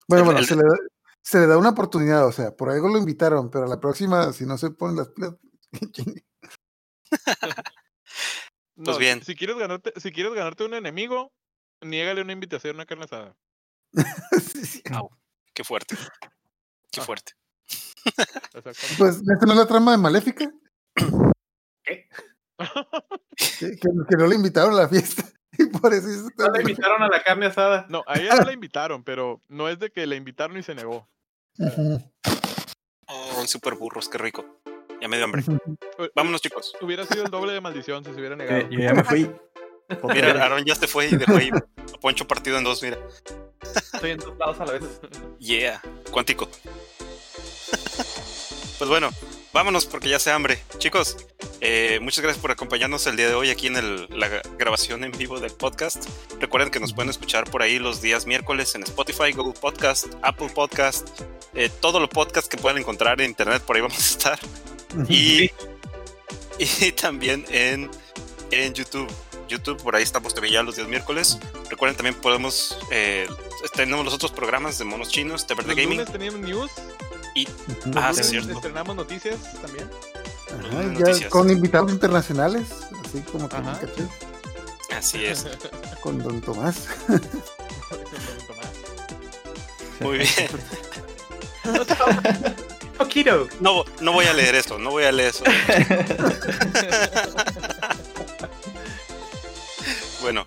[0.08, 0.76] Bueno, El- bueno, el- se, le da,
[1.26, 4.32] se le da una oportunidad, o sea, por algo lo invitaron, pero a la próxima,
[4.32, 5.34] si no se ponen las pilas,
[8.84, 9.22] Pues bien.
[9.24, 11.32] Si quieres ganarte, si quieres ganarte un enemigo,
[11.80, 13.36] niégale una invitación a una carne asada.
[14.52, 14.82] Sí, sí.
[15.54, 15.96] Qué fuerte.
[16.92, 17.04] Qué Ah.
[17.04, 17.32] fuerte.
[18.98, 20.50] Pues, ¿esta no es la trama de Maléfica?
[21.82, 22.08] ¿Qué?
[23.58, 23.76] Que, que-
[24.08, 25.24] que no le invitaron a la fiesta.
[25.58, 27.86] Y por eso hizo No le invitaron a la carne asada.
[27.88, 30.74] No, a ella no la invitaron, pero no es de que la invitaron y se
[30.74, 31.08] negó.
[33.08, 34.44] Oh, super burros, qué rico.
[35.00, 35.42] Ya me dio hambre.
[36.14, 36.74] Vámonos, chicos.
[36.80, 38.60] Hubiera sido el doble de maldición si se hubiera negado.
[38.60, 39.30] Eh, yo ya me fui.
[40.14, 41.62] Mira, Aaron ya se fue y dejó ahí a
[42.00, 42.98] Poncho partido en dos, mira.
[43.62, 44.82] Estoy en dos lados a la vez.
[45.38, 45.80] Yeah,
[46.10, 46.48] cuántico.
[48.78, 49.10] pues bueno,
[49.52, 50.58] vámonos porque ya hace hambre.
[50.78, 51.16] Chicos,
[51.60, 54.28] eh, muchas gracias por acompañarnos el día de hoy aquí en el- la
[54.58, 56.04] grabación en vivo del podcast.
[56.40, 60.50] Recuerden que nos pueden escuchar por ahí los días miércoles en Spotify, Google Podcast, Apple
[60.54, 61.08] Podcast,
[61.54, 64.38] eh, todo lo podcast que puedan encontrar en internet, por ahí vamos a estar.
[65.08, 65.50] Y,
[66.58, 67.90] y también en,
[68.50, 69.10] en YouTube.
[69.48, 71.38] YouTube, por ahí estamos también ya los días miércoles.
[71.70, 73.28] Recuerden también podemos, eh,
[73.74, 75.98] tenemos los otros programas de monos chinos, de Verde Los Gaming.
[75.98, 76.70] lunes teníamos news,
[77.44, 77.98] Ujú.
[77.98, 78.52] Ah, los sí, es lunes cierto.
[78.58, 79.88] estrenamos noticias también.
[80.48, 81.30] Ajá, Lunes ya noticias.
[81.30, 82.62] con invitados internacionales,
[83.04, 83.78] así como que Ajá.
[83.80, 84.06] caché,
[84.96, 85.46] Así es.
[86.02, 86.86] con Don Tomás.
[90.00, 90.28] Muy bien.
[92.98, 93.48] Poquito.
[93.60, 95.44] No, no voy a leer eso, no voy a leer eso.
[100.22, 100.46] bueno,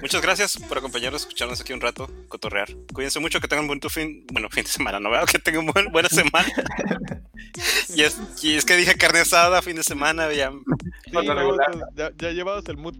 [0.00, 2.68] muchas gracias por acompañarnos, escucharnos aquí un rato, cotorrear.
[2.92, 5.24] Cuídense mucho, que tengan un buen tu fin, bueno, fin de semana, ¿no veo?
[5.26, 6.48] Que tengan buen, buena semana.
[7.94, 10.52] y, es, y es que dije carne asada, fin de semana, ya,
[11.04, 11.70] Sí, regular.
[11.72, 12.96] pues, ya, ya llevabas el mood.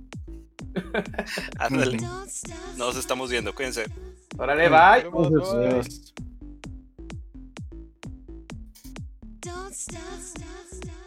[1.58, 1.98] ándale.
[2.76, 3.86] Nos estamos viendo, cuídense.
[4.36, 5.04] Órale, bye.
[9.40, 10.97] Don't stop.